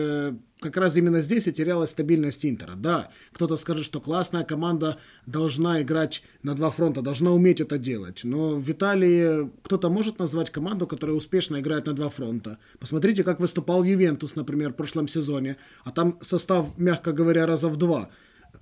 как 0.65 0.79
раз 0.79 0.97
именно 0.97 1.21
здесь 1.21 1.47
и 1.47 1.53
терялась 1.53 1.91
стабильность 1.91 2.47
Интера. 2.47 2.75
Да, 2.75 3.11
кто-то 3.33 3.57
скажет, 3.57 3.85
что 3.85 4.01
классная 4.01 4.45
команда 4.45 4.99
должна 5.27 5.83
играть 5.83 6.23
на 6.43 6.55
два 6.55 6.71
фронта, 6.71 7.03
должна 7.03 7.33
уметь 7.33 7.61
это 7.61 7.77
делать. 7.77 8.23
Но 8.25 8.55
в 8.55 8.71
Италии 8.71 9.51
кто-то 9.63 9.91
может 9.91 10.19
назвать 10.19 10.51
команду, 10.51 10.87
которая 10.87 11.17
успешно 11.17 11.61
играет 11.61 11.87
на 11.87 11.93
два 11.93 12.09
фронта. 12.09 12.59
Посмотрите, 12.81 13.25
как 13.25 13.41
выступал 13.41 13.85
Ювентус, 13.85 14.37
например, 14.37 14.73
в 14.73 14.77
прошлом 14.77 15.07
сезоне. 15.07 15.59
А 15.85 15.91
там 15.91 16.19
состав, 16.23 16.79
мягко 16.79 17.13
говоря, 17.13 17.47
раза 17.47 17.69
в 17.69 17.77
два 17.77 18.09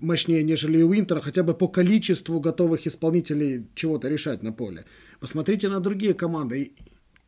мощнее, 0.00 0.42
нежели 0.42 0.82
у 0.82 0.92
Интера, 0.94 1.20
хотя 1.20 1.44
бы 1.44 1.54
по 1.54 1.68
количеству 1.68 2.40
готовых 2.40 2.86
исполнителей 2.86 3.66
чего-то 3.74 4.08
решать 4.08 4.42
на 4.42 4.52
поле. 4.52 4.84
Посмотрите 5.20 5.68
на 5.68 5.78
другие 5.78 6.14
команды. 6.14 6.72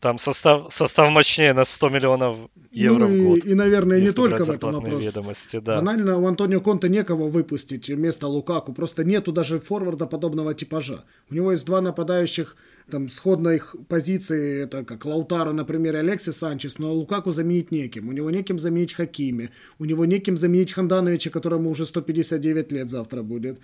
Там 0.01 0.19
состав, 0.19 0.73
состав 0.73 1.11
мощнее 1.11 1.55
на 1.55 1.65
100 1.65 1.89
миллионов 1.89 2.39
евро 2.71 3.07
ну, 3.07 3.15
в 3.15 3.27
год. 3.27 3.39
И, 3.45 3.51
и 3.51 3.55
наверное, 3.55 4.01
не 4.01 4.13
только 4.13 4.45
в 4.45 4.51
этом 4.51 4.73
вопрос. 4.73 5.07
Ведомости, 5.07 5.61
да. 5.61 5.77
Банально 5.77 6.19
у 6.19 6.27
Антонио 6.27 6.61
Конта 6.61 6.89
некого 6.89 7.29
выпустить 7.29 7.89
вместо 7.89 8.27
Лукаку. 8.27 8.75
Просто 8.75 9.05
нету 9.05 9.33
даже 9.33 9.59
форварда 9.59 10.07
подобного 10.07 10.55
типажа. 10.55 11.05
У 11.31 11.35
него 11.35 11.53
есть 11.53 11.65
два 11.65 11.81
нападающих 11.81 12.57
там 12.91 13.09
сходных 13.09 13.77
позиций, 13.89 14.61
это 14.65 14.85
как 14.85 15.07
Лаутаро, 15.07 15.53
например, 15.53 15.95
и 15.95 15.99
Алексис 15.99 16.37
Санчес, 16.37 16.79
но 16.79 16.93
Лукаку 16.93 17.33
заменить 17.33 17.71
неким. 17.71 18.09
У 18.09 18.13
него 18.13 18.31
неким 18.31 18.59
заменить 18.59 18.93
Хакими. 18.93 19.51
У 19.79 19.87
него 19.87 20.05
неким 20.05 20.37
заменить 20.37 20.73
Хандановича, 20.73 21.31
которому 21.31 21.71
уже 21.71 21.87
159 21.87 22.73
лет 22.73 22.91
завтра 22.91 23.23
будет. 23.23 23.59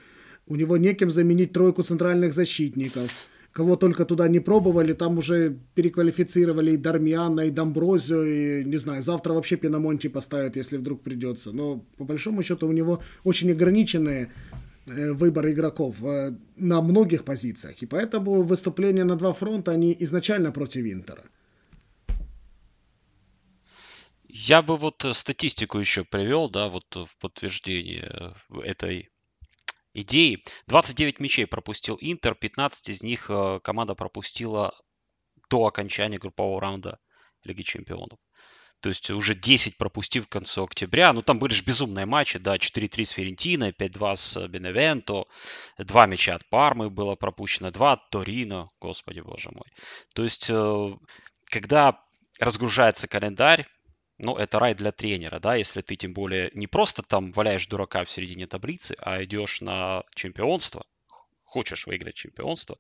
У 0.47 0.57
него 0.57 0.79
неким 0.79 1.11
заменить 1.11 1.53
тройку 1.53 1.83
центральных 1.83 2.33
защитников 2.33 3.29
кого 3.53 3.77
только 3.77 4.05
туда 4.05 4.29
не 4.29 4.41
пробовали, 4.41 4.93
там 4.93 5.19
уже 5.19 5.57
переквалифицировали 5.75 6.73
и 6.73 6.77
Дармиана, 6.77 7.41
и 7.43 7.51
Домброзио, 7.51 8.23
и, 8.23 8.65
не 8.65 8.77
знаю, 8.77 9.03
завтра 9.03 9.33
вообще 9.35 9.57
Пинамонти 9.57 10.09
поставят, 10.09 10.57
если 10.57 10.79
вдруг 10.79 11.03
придется. 11.03 11.53
Но, 11.53 11.85
по 11.97 12.05
большому 12.05 12.43
счету, 12.43 12.69
у 12.69 12.73
него 12.73 13.03
очень 13.25 13.51
ограниченные 13.51 14.33
э, 14.87 15.13
выбор 15.13 15.49
игроков 15.49 16.03
э, 16.05 16.33
на 16.57 16.81
многих 16.81 17.25
позициях. 17.25 17.83
И 17.83 17.87
поэтому 17.87 18.43
выступления 18.43 19.05
на 19.05 19.17
два 19.17 19.33
фронта, 19.33 19.73
они 19.73 19.97
изначально 20.01 20.53
против 20.53 20.87
Интера. 20.87 21.25
Я 24.33 24.63
бы 24.63 24.77
вот 24.77 25.05
статистику 25.13 25.79
еще 25.79 26.05
привел, 26.05 26.49
да, 26.49 26.69
вот 26.69 26.85
в 26.95 27.17
подтверждение 27.19 28.33
этой 28.63 29.09
идеи. 29.95 30.45
29 30.67 31.21
мячей 31.21 31.47
пропустил 31.47 31.99
Интер, 32.01 32.35
15 32.35 32.89
из 32.89 33.03
них 33.03 33.27
э, 33.29 33.61
команда 33.63 33.95
пропустила 33.95 34.73
до 35.49 35.67
окончания 35.67 36.19
группового 36.19 36.61
раунда 36.61 36.99
Лиги 37.45 37.63
Чемпионов. 37.63 38.19
То 38.81 38.89
есть 38.89 39.11
уже 39.11 39.35
10 39.35 39.77
пропустив 39.77 40.27
к 40.27 40.33
концу 40.33 40.65
октября. 40.65 41.13
Ну, 41.13 41.21
там 41.23 41.39
были 41.39 41.53
же 41.53 41.63
безумные 41.63 42.07
матчи, 42.07 42.39
да, 42.39 42.57
4-3 42.57 43.05
с 43.05 43.11
Ферентино, 43.11 43.71
5-2 43.71 44.17
с 44.17 44.49
Беневенто, 44.49 45.25
2 45.79 46.07
мяча 46.07 46.35
от 46.35 46.49
Пармы 46.49 46.89
было 46.89 47.15
пропущено, 47.15 47.71
2 47.71 47.93
от 47.93 48.11
Торино, 48.11 48.71
господи 48.81 49.21
боже 49.21 49.51
мой. 49.53 49.67
То 50.15 50.23
есть, 50.23 50.49
э, 50.49 50.95
когда 51.47 52.01
разгружается 52.39 53.07
календарь, 53.07 53.67
ну, 54.23 54.37
это 54.37 54.59
рай 54.59 54.75
для 54.75 54.93
тренера, 54.93 55.41
да, 55.41 55.55
если 55.55 55.81
ты 55.81 55.97
тем 55.97 56.13
более 56.13 56.51
не 56.55 56.67
просто 56.67 57.03
там 57.03 57.33
валяешь 57.33 57.67
дурака 57.67 58.05
в 58.05 58.11
середине 58.11 58.47
таблицы, 58.47 58.95
а 58.99 59.25
идешь 59.25 59.63
на 59.63 60.05
чемпионство, 60.15 60.85
хочешь 61.43 61.87
выиграть 61.87 62.17
чемпионство, 62.17 62.79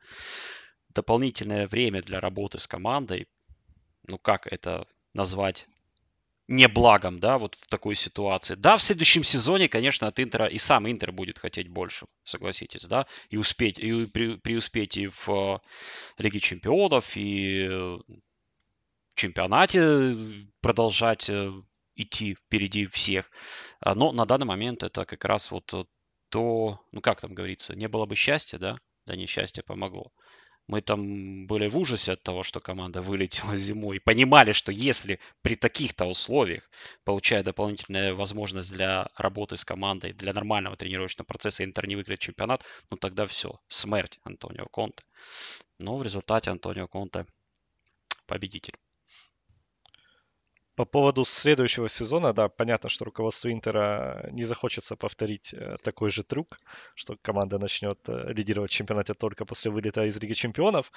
дополнительное 0.90 1.66
время 1.66 2.02
для 2.02 2.20
работы 2.20 2.58
с 2.58 2.66
командой, 2.66 3.26
ну, 4.06 4.18
как 4.18 4.46
это 4.46 4.86
назвать 5.14 5.66
не 6.46 6.68
благом, 6.68 7.20
да, 7.20 7.38
вот 7.38 7.54
в 7.54 7.66
такой 7.68 7.94
ситуации. 7.94 8.54
Да, 8.56 8.76
в 8.76 8.82
следующем 8.82 9.24
сезоне, 9.24 9.68
конечно, 9.68 10.08
от 10.08 10.20
Интера 10.20 10.46
и 10.46 10.58
сам 10.58 10.90
Интер 10.90 11.12
будет 11.12 11.38
хотеть 11.38 11.68
больше, 11.68 12.06
согласитесь, 12.24 12.86
да, 12.86 13.06
и 13.30 13.38
успеть, 13.38 13.78
и 13.78 14.04
при, 14.06 14.36
преуспеть 14.36 14.98
и 14.98 15.06
в 15.06 15.62
Лиге 16.18 16.40
Чемпионов, 16.40 17.12
и 17.14 17.98
чемпионате 19.14 20.14
продолжать 20.60 21.28
э, 21.30 21.52
идти 21.94 22.34
впереди 22.34 22.86
всех. 22.86 23.30
А, 23.80 23.94
но 23.94 24.12
на 24.12 24.24
данный 24.24 24.46
момент 24.46 24.82
это 24.82 25.04
как 25.04 25.24
раз 25.24 25.50
вот 25.50 25.88
то, 26.30 26.80
ну 26.92 27.00
как 27.00 27.20
там 27.20 27.34
говорится, 27.34 27.74
не 27.74 27.88
было 27.88 28.06
бы 28.06 28.14
счастья, 28.14 28.58
да, 28.58 28.78
да 29.06 29.16
несчастье 29.16 29.62
помогло. 29.62 30.12
Мы 30.66 30.82
там 30.82 31.48
были 31.48 31.68
в 31.68 31.76
ужасе 31.76 32.12
от 32.12 32.22
того, 32.22 32.44
что 32.44 32.60
команда 32.60 33.02
вылетела 33.02 33.56
зимой. 33.56 33.96
И 33.96 33.98
понимали, 34.00 34.52
что 34.52 34.70
если 34.70 35.18
при 35.42 35.56
таких-то 35.56 36.04
условиях, 36.04 36.70
получая 37.04 37.42
дополнительную 37.42 38.14
возможность 38.14 38.72
для 38.72 39.08
работы 39.16 39.56
с 39.56 39.64
командой, 39.64 40.12
для 40.12 40.32
нормального 40.32 40.76
тренировочного 40.76 41.26
процесса, 41.26 41.64
Интер 41.64 41.88
не 41.88 41.96
выиграет 41.96 42.20
чемпионат, 42.20 42.64
ну 42.88 42.96
тогда 42.96 43.26
все, 43.26 43.58
смерть 43.66 44.20
Антонио 44.22 44.66
Конте. 44.66 45.02
Но 45.80 45.98
в 45.98 46.04
результате 46.04 46.50
Антонио 46.52 46.86
Конте 46.86 47.26
победитель. 48.26 48.74
По 50.80 50.86
поводу 50.86 51.26
следующего 51.26 51.90
сезона, 51.90 52.32
да, 52.32 52.48
понятно, 52.48 52.88
что 52.88 53.04
руководству 53.04 53.50
Интера 53.50 54.30
не 54.32 54.44
захочется 54.44 54.96
повторить 54.96 55.52
э, 55.52 55.76
такой 55.82 56.08
же 56.08 56.22
трюк, 56.22 56.56
что 56.94 57.18
команда 57.20 57.58
начнет 57.58 57.98
э, 58.08 58.32
лидировать 58.32 58.70
в 58.70 58.74
чемпионате 58.74 59.12
только 59.12 59.44
после 59.44 59.70
вылета 59.70 60.06
из 60.06 60.18
Лиги 60.18 60.32
Чемпионов. 60.32 60.90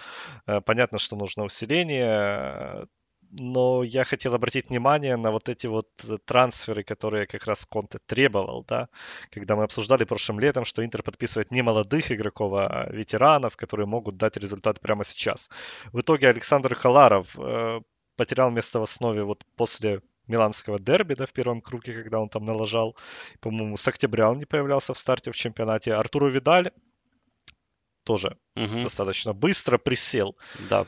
Э, 0.48 0.62
понятно, 0.62 1.00
что 1.00 1.17
нужно 1.17 1.43
усиление, 1.43 2.88
но 3.32 3.84
я 3.84 4.06
хотел 4.06 4.34
обратить 4.34 4.69
внимание 4.69 5.17
на 5.17 5.32
вот 5.32 5.50
эти 5.50 5.67
вот 5.67 5.89
трансферы, 6.24 6.86
которые 6.86 7.28
как 7.28 7.46
раз 7.46 7.65
Конте 7.65 8.00
требовал, 8.06 8.63
да, 8.65 8.88
когда 9.32 9.58
мы 9.58 9.65
обсуждали 9.65 10.06
прошлым 10.06 10.39
летом, 10.39 10.63
что 10.63 10.86
Интер 10.86 11.04
подписывает 11.04 11.52
не 11.52 11.62
молодых 11.62 12.10
игроков, 12.10 12.54
а 12.56 12.88
ветеранов, 12.89 13.58
которые 13.58 13.88
могут 13.88 14.15
дать 14.15 14.38
результат 14.38 14.80
прямо 14.80 15.04
сейчас. 15.04 15.50
В 15.91 16.00
итоге 16.00 16.30
Александр 16.30 16.74
Халаров 16.74 17.38
потерял 18.15 18.52
место 18.52 18.80
в 18.80 18.84
основе 18.84 19.23
вот 19.23 19.45
после 19.56 20.02
миланского 20.28 20.80
дерби, 20.80 21.15
да, 21.15 21.26
в 21.26 21.34
первом 21.34 21.62
круге, 21.62 22.02
когда 22.02 22.19
он 22.19 22.30
там 22.30 22.45
налажал. 22.45 22.95
По-моему, 23.41 23.78
с 23.78 23.88
октября 23.88 24.32
он 24.32 24.38
не 24.38 24.45
появлялся 24.45 24.93
в 24.93 24.97
старте 24.97 25.32
в 25.32 25.36
чемпионате. 25.36 25.93
Артуру 25.93 26.30
Видаль 26.30 26.71
тоже 28.04 28.38
угу. 28.56 28.84
достаточно 28.84 29.34
быстро 29.34 29.78
присел. 29.78 30.38
Да. 30.69 30.86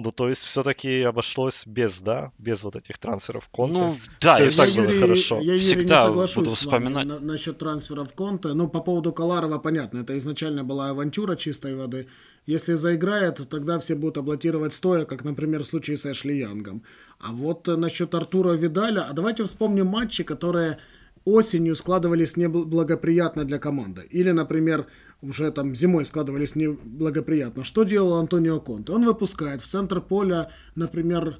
Ну, 0.00 0.12
то 0.12 0.28
есть 0.28 0.42
все-таки 0.42 1.02
обошлось 1.02 1.66
без, 1.66 2.00
да, 2.00 2.30
без 2.38 2.62
вот 2.62 2.76
этих 2.76 2.98
трансферов 2.98 3.48
Конте. 3.48 3.78
Ну, 3.78 3.96
да, 4.20 4.34
Все 4.34 4.44
я, 4.44 4.50
и 4.50 4.52
так 4.52 4.74
было 4.76 4.84
Юрий, 4.84 5.00
хорошо. 5.00 5.36
Я, 5.40 5.42
Юрий, 5.54 5.58
Всегда 5.58 5.96
не 6.02 6.06
соглашусь 6.06 6.34
буду 6.36 6.50
с 6.50 6.64
вами 6.66 6.84
вспоминать. 6.84 7.06
на, 7.06 7.18
насчет 7.18 7.58
трансферов 7.58 8.12
Конте. 8.14 8.48
Ну, 8.48 8.68
по 8.68 8.80
поводу 8.80 9.12
Каларова, 9.12 9.58
понятно, 9.58 9.98
это 9.98 10.16
изначально 10.16 10.62
была 10.62 10.90
авантюра 10.90 11.34
чистой 11.34 11.74
воды. 11.74 12.06
Если 12.46 12.74
заиграет, 12.74 13.46
тогда 13.50 13.80
все 13.80 13.96
будут 13.96 14.18
аплодировать 14.18 14.72
стоя, 14.72 15.04
как, 15.04 15.24
например, 15.24 15.64
в 15.64 15.66
случае 15.66 15.96
с 15.96 16.06
Эшли 16.06 16.38
Янгом. 16.38 16.84
А 17.18 17.32
вот 17.32 17.66
насчет 17.66 18.14
Артура 18.14 18.52
Видаля, 18.52 19.00
а 19.10 19.12
давайте 19.12 19.44
вспомним 19.44 19.88
матчи, 19.88 20.22
которые 20.22 20.78
осенью 21.24 21.74
складывались 21.76 22.36
неблагоприятно 22.36 23.44
для 23.44 23.58
команды. 23.58 24.06
Или, 24.10 24.30
например, 24.30 24.86
уже 25.20 25.50
там 25.50 25.74
зимой 25.74 26.04
складывались 26.04 26.54
неблагоприятно. 26.54 27.64
Что 27.64 27.84
делал 27.84 28.14
Антонио 28.14 28.60
Конте? 28.60 28.92
Он 28.92 29.04
выпускает 29.04 29.60
в 29.60 29.66
центр 29.66 30.00
поля, 30.00 30.50
например, 30.74 31.38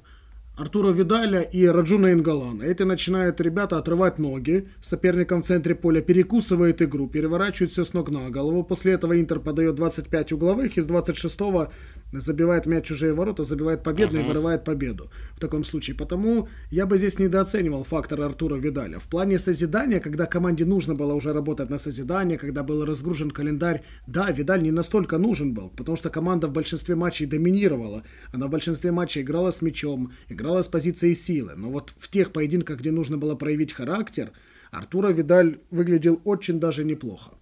Артура 0.57 0.91
Видаля 0.91 1.41
и 1.41 1.65
Раджуна 1.65 2.11
Ингалана. 2.11 2.63
Эти 2.63 2.83
начинают 2.83 3.39
ребята 3.39 3.77
отрывать 3.77 4.19
ноги, 4.19 4.67
соперником 4.81 5.41
в 5.41 5.45
центре 5.45 5.73
поля 5.73 6.01
перекусывает 6.01 6.81
игру, 6.81 7.07
переворачивает 7.07 7.71
все 7.71 7.85
с 7.85 7.93
ног 7.93 8.09
на 8.09 8.29
голову. 8.29 8.65
После 8.65 8.91
этого 8.91 9.17
Интер 9.17 9.39
подает 9.39 9.75
25 9.75 10.33
угловых, 10.33 10.77
из 10.77 10.85
26-го 10.85 11.71
забивает 12.11 12.65
мяч 12.65 12.85
чужие 12.85 13.13
ворота, 13.13 13.43
забивает 13.43 13.83
победный 13.83 14.21
uh-huh. 14.21 14.25
и 14.25 14.27
вырывает 14.27 14.63
победу 14.63 15.11
в 15.33 15.39
таком 15.39 15.63
случае. 15.63 15.95
Потому 15.95 16.47
я 16.71 16.85
бы 16.85 16.97
здесь 16.97 17.19
недооценивал 17.19 17.83
фактор 17.83 18.21
Артура 18.21 18.55
Видаля. 18.55 18.99
В 18.99 19.07
плане 19.07 19.39
созидания, 19.39 19.99
когда 19.99 20.25
команде 20.25 20.65
нужно 20.65 20.95
было 20.95 21.13
уже 21.13 21.33
работать 21.33 21.69
на 21.69 21.77
созидание, 21.77 22.37
когда 22.37 22.63
был 22.63 22.85
разгружен 22.85 23.31
календарь, 23.31 23.83
да, 24.07 24.31
Видаль 24.31 24.63
не 24.63 24.71
настолько 24.71 25.17
нужен 25.17 25.53
был, 25.53 25.69
потому 25.69 25.97
что 25.97 26.09
команда 26.09 26.47
в 26.47 26.53
большинстве 26.53 26.95
матчей 26.95 27.25
доминировала. 27.25 28.03
Она 28.31 28.47
в 28.47 28.49
большинстве 28.49 28.91
матчей 28.91 29.21
играла 29.21 29.51
с 29.51 29.61
мячом, 29.61 30.11
играла 30.29 30.61
с 30.61 30.67
позиции 30.67 31.13
силы. 31.13 31.53
Но 31.55 31.69
вот 31.69 31.93
в 31.97 32.09
тех 32.09 32.31
поединках, 32.31 32.79
где 32.79 32.91
нужно 32.91 33.17
было 33.17 33.35
проявить 33.35 33.73
характер, 33.73 34.31
Артура 34.71 35.09
Видаль 35.09 35.59
выглядел 35.71 36.21
очень 36.25 36.59
даже 36.59 36.83
неплохо. 36.83 37.38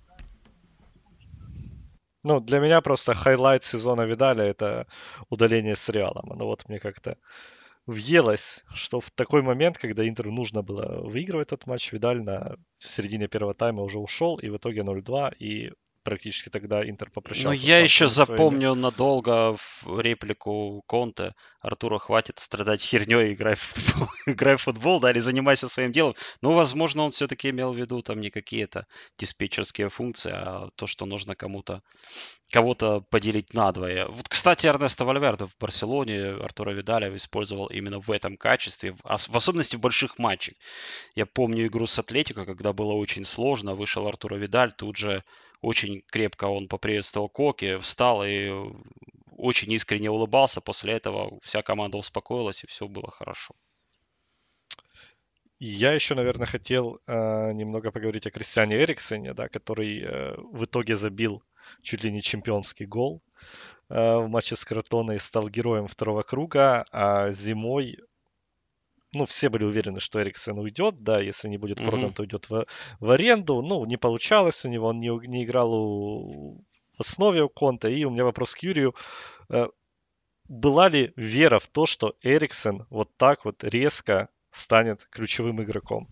Ну, 2.28 2.42
для 2.42 2.60
меня 2.60 2.82
просто 2.82 3.14
highlight 3.14 3.64
сезона 3.64 4.02
Видаля 4.02 4.44
это 4.44 4.86
удаление 5.30 5.76
с 5.78 5.88
Реалом. 5.88 6.38
Ну 6.38 6.46
вот 6.46 6.68
мне 6.68 6.78
как-то 6.78 7.18
въелось, 7.86 8.66
что 8.74 9.00
в 9.00 9.12
такой 9.12 9.42
момент, 9.42 9.78
когда 9.78 10.06
Интеру 10.06 10.34
нужно 10.34 10.62
было 10.62 11.02
выигрывать 11.10 11.54
этот 11.54 11.68
матч, 11.68 11.94
Видаль 11.94 12.22
на 12.22 12.58
середине 12.80 13.30
первого 13.30 13.54
тайма 13.54 13.82
уже 13.82 13.98
ушел, 13.98 14.36
и 14.40 14.50
в 14.50 14.58
итоге 14.58 14.82
0-2, 14.82 15.36
и 15.40 15.72
практически 16.08 16.48
тогда 16.48 16.90
Интер 16.90 17.10
попрощался. 17.10 17.50
Ну, 17.50 17.54
я 17.54 17.80
еще 17.80 18.08
запомню 18.08 18.70
своими. 18.70 18.82
надолго 18.82 19.58
в 19.58 20.00
реплику 20.00 20.82
Конте. 20.88 21.34
Артуро, 21.60 22.00
хватит 22.00 22.40
страдать 22.40 22.82
херней, 22.82 23.34
играй 23.34 23.56
в 23.56 23.60
футбол, 23.60 24.08
играй 24.26 24.56
в 24.56 24.62
футбол, 24.62 25.02
да, 25.02 25.12
или 25.12 25.20
занимайся 25.20 25.68
своим 25.68 25.92
делом. 25.92 26.16
Ну, 26.42 26.54
возможно, 26.54 27.04
он 27.04 27.12
все-таки 27.12 27.50
имел 27.50 27.74
в 27.74 27.78
виду 27.78 28.02
там 28.02 28.22
не 28.22 28.30
какие-то 28.30 28.88
диспетчерские 29.18 29.90
функции, 29.90 30.32
а 30.34 30.70
то, 30.76 30.88
что 30.88 31.06
нужно 31.06 31.36
кому-то 31.36 31.82
кого-то 32.52 33.02
поделить 33.02 33.54
надвое. 33.54 34.06
Вот, 34.08 34.30
кстати, 34.30 34.68
Эрнесто 34.68 35.04
Вальверде 35.04 35.46
в 35.46 35.58
Барселоне 35.60 36.36
Артура 36.42 36.72
Видаля 36.72 37.14
использовал 37.14 37.68
именно 37.68 38.00
в 38.00 38.10
этом 38.10 38.38
качестве, 38.38 38.96
в 39.04 39.36
особенности 39.36 39.76
в 39.76 39.82
больших 39.82 40.20
матчах. 40.20 40.56
Я 41.16 41.26
помню 41.26 41.68
игру 41.68 41.86
с 41.86 42.00
Атлетико, 42.00 42.46
когда 42.46 42.72
было 42.72 42.94
очень 42.94 43.26
сложно, 43.26 43.76
вышел 43.76 44.08
Артура 44.08 44.36
Видаль, 44.36 44.72
тут 44.72 44.96
же 44.96 45.24
очень 45.62 46.04
крепко 46.08 46.46
он 46.46 46.68
поприветствовал 46.68 47.30
Коки, 47.30 47.78
встал 47.78 48.24
и 48.26 48.52
очень 49.32 49.72
искренне 49.72 50.10
улыбался. 50.10 50.62
После 50.62 50.94
этого 50.94 51.40
вся 51.42 51.62
команда 51.62 51.98
успокоилась, 51.98 52.64
и 52.64 52.68
все 52.68 52.88
было 52.88 53.10
хорошо. 53.12 53.56
Я 55.60 55.94
еще, 55.94 56.14
наверное, 56.14 56.46
хотел 56.46 57.00
э, 57.08 57.52
немного 57.54 57.92
поговорить 57.92 58.28
о 58.28 58.32
Кристиане 58.32 58.76
Эриксоне, 58.76 59.34
да, 59.34 59.48
который 59.48 60.02
э, 60.02 60.36
в 60.52 60.66
итоге 60.66 60.96
забил 60.96 61.42
чуть 61.82 62.04
ли 62.04 62.12
не 62.12 62.22
чемпионский 62.22 62.86
гол 62.86 63.24
э, 63.90 64.18
в 64.18 64.28
матче 64.28 64.56
с 64.56 64.64
Кротоной 64.64 65.20
стал 65.20 65.50
героем 65.50 65.88
второго 65.88 66.22
круга, 66.22 66.86
а 66.92 67.32
зимой 67.32 67.98
ну, 69.14 69.26
все 69.26 69.50
были 69.50 69.64
уверены, 69.64 70.00
что 70.00 70.22
Эриксон 70.22 70.60
уйдет, 70.60 71.04
да, 71.04 71.20
если 71.20 71.48
не 71.48 71.58
будет 71.58 71.78
продан, 71.78 72.10
mm-hmm. 72.10 72.14
то 72.14 72.22
уйдет 72.24 72.50
в, 72.50 72.66
в 73.00 73.10
аренду. 73.10 73.62
Ну, 73.62 73.86
не 73.86 73.98
получалось 73.98 74.66
у 74.66 74.70
него, 74.70 74.88
он 74.88 75.00
не, 75.00 75.10
не 75.28 75.44
играл 75.44 75.74
у, 75.74 76.66
в 76.98 77.02
основе 77.02 77.44
у 77.44 77.50
Конта. 77.50 77.90
И 77.90 78.04
у 78.04 78.10
меня 78.10 78.26
вопрос 78.26 78.54
к 78.54 78.60
Юрию. 78.60 78.96
Э, 79.50 79.68
была 80.50 80.90
ли 80.90 81.14
вера 81.16 81.60
в 81.60 81.68
то, 81.68 81.86
что 81.86 82.16
Эриксон 82.22 82.86
вот 82.90 83.10
так 83.18 83.46
вот 83.46 83.64
резко 83.64 84.30
станет 84.50 85.08
ключевым 85.10 85.64
игроком? 85.64 86.08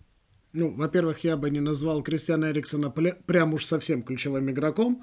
Ну, 0.52 0.74
во-первых, 0.74 1.24
я 1.24 1.36
бы 1.36 1.50
не 1.50 1.60
назвал 1.60 2.02
Кристиана 2.02 2.46
Эриксона 2.46 2.90
прям 2.90 3.54
уж 3.54 3.66
совсем 3.66 4.02
ключевым 4.02 4.50
игроком. 4.50 5.02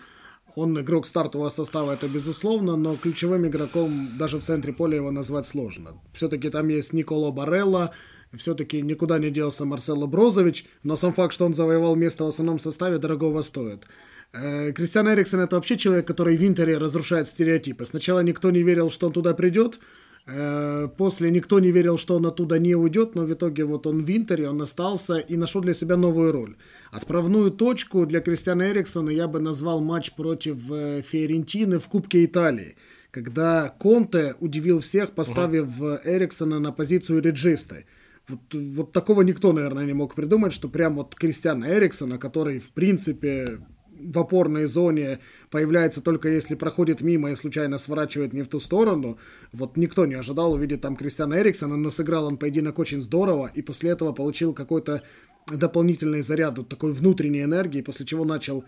Он 0.55 0.79
игрок 0.79 1.05
стартового 1.05 1.49
состава, 1.49 1.93
это 1.93 2.07
безусловно, 2.07 2.75
но 2.75 2.95
ключевым 2.95 3.47
игроком 3.47 4.09
даже 4.17 4.37
в 4.37 4.43
центре 4.43 4.71
поля 4.71 4.97
его 4.97 5.11
назвать 5.11 5.47
сложно. 5.47 5.99
Все-таки 6.13 6.49
там 6.49 6.67
есть 6.67 6.93
Николо 6.93 7.31
Барелла, 7.31 7.93
все-таки 8.35 8.81
никуда 8.81 9.17
не 9.17 9.31
делся 9.31 9.65
Марсело 9.65 10.05
Брозович, 10.05 10.65
но 10.83 10.95
сам 10.95 11.13
факт, 11.13 11.33
что 11.33 11.45
он 11.45 11.53
завоевал 11.53 11.95
место 11.95 12.23
в 12.23 12.27
основном 12.27 12.59
составе, 12.59 12.99
дорогого 12.99 13.41
стоит. 13.41 13.85
Э, 14.31 14.71
Кристиан 14.73 15.07
Эриксон 15.07 15.41
это 15.41 15.55
вообще 15.55 15.77
человек, 15.77 16.07
который 16.07 16.37
в 16.37 16.43
Интере 16.43 16.77
разрушает 16.77 17.27
стереотипы. 17.27 17.85
Сначала 17.85 18.19
никто 18.21 18.51
не 18.51 18.63
верил, 18.63 18.89
что 18.89 19.07
он 19.07 19.13
туда 19.13 19.33
придет, 19.33 19.79
после 20.25 21.31
никто 21.31 21.59
не 21.59 21.71
верил, 21.71 21.97
что 21.97 22.15
он 22.15 22.25
оттуда 22.25 22.57
не 22.57 22.75
уйдет, 22.75 23.15
но 23.15 23.25
в 23.25 23.33
итоге 23.33 23.65
вот 23.65 23.88
он 23.88 24.03
в 24.03 24.09
Интере, 24.09 24.49
он 24.49 24.62
остался 24.62 25.17
и 25.17 25.36
нашел 25.36 25.62
для 25.62 25.73
себя 25.73 25.97
новую 25.97 26.31
роль. 26.31 26.55
Отправную 26.91 27.51
точку 27.51 28.05
для 28.05 28.21
Кристиана 28.21 28.71
Эриксона 28.71 29.09
я 29.09 29.27
бы 29.27 29.39
назвал 29.39 29.81
матч 29.81 30.13
против 30.13 30.71
э, 30.71 31.01
Фиорентины 31.01 31.79
в 31.79 31.88
Кубке 31.89 32.23
Италии, 32.23 32.77
когда 33.12 33.69
Конте 33.69 34.36
удивил 34.39 34.79
всех, 34.79 35.12
поставив 35.12 35.81
угу. 35.81 35.99
Эриксона 36.05 36.59
на 36.59 36.71
позицию 36.71 37.21
реджиста. 37.21 37.83
Вот, 38.29 38.53
вот 38.53 38.91
такого 38.93 39.23
никто, 39.23 39.51
наверное, 39.51 39.86
не 39.86 39.93
мог 39.93 40.15
придумать, 40.15 40.53
что 40.53 40.69
прям 40.69 40.95
вот 40.95 41.15
Кристиана 41.15 41.65
Эриксона, 41.65 42.17
который, 42.17 42.59
в 42.59 42.71
принципе, 42.71 43.59
в 44.03 44.19
опорной 44.19 44.65
зоне 44.65 45.19
появляется 45.49 46.01
только 46.01 46.29
если 46.29 46.55
проходит 46.55 47.01
мимо 47.01 47.31
и 47.31 47.35
случайно 47.35 47.77
сворачивает 47.77 48.33
не 48.33 48.43
в 48.43 48.47
ту 48.47 48.59
сторону. 48.59 49.17
Вот 49.51 49.77
никто 49.77 50.05
не 50.05 50.15
ожидал 50.15 50.53
увидеть 50.53 50.81
там 50.81 50.95
Кристиана 50.95 51.35
Эриксона, 51.35 51.77
но 51.77 51.91
сыграл 51.91 52.25
он 52.25 52.37
поединок 52.37 52.79
очень 52.79 53.01
здорово, 53.01 53.51
и 53.53 53.61
после 53.61 53.91
этого 53.91 54.13
получил 54.13 54.53
какой-то 54.53 55.03
дополнительный 55.47 56.21
заряд 56.21 56.57
вот 56.57 56.69
такой 56.69 56.93
внутренней 56.93 57.43
энергии, 57.43 57.81
после 57.81 58.05
чего 58.05 58.25
начал 58.25 58.63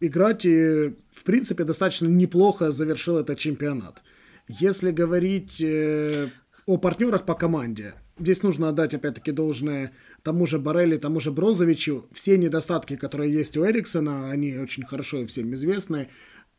играть 0.00 0.44
и, 0.44 0.94
в 1.12 1.24
принципе, 1.24 1.64
достаточно 1.64 2.06
неплохо 2.06 2.70
завершил 2.70 3.18
этот 3.18 3.38
чемпионат. 3.38 4.02
Если 4.48 4.90
говорить 4.90 5.60
э, 5.60 6.28
о 6.66 6.76
партнерах 6.76 7.24
по 7.24 7.34
команде, 7.34 7.94
здесь 8.18 8.42
нужно 8.42 8.68
отдать, 8.68 8.94
опять-таки, 8.94 9.32
должное 9.32 9.92
тому 10.22 10.46
же 10.46 10.58
Барелли, 10.58 10.96
тому 10.98 11.20
же 11.20 11.30
Брозовичу. 11.30 12.06
Все 12.12 12.38
недостатки, 12.38 12.96
которые 12.96 13.32
есть 13.32 13.56
у 13.56 13.66
Эриксона, 13.66 14.30
они 14.30 14.56
очень 14.56 14.84
хорошо 14.84 15.26
всем 15.26 15.52
известны, 15.54 16.08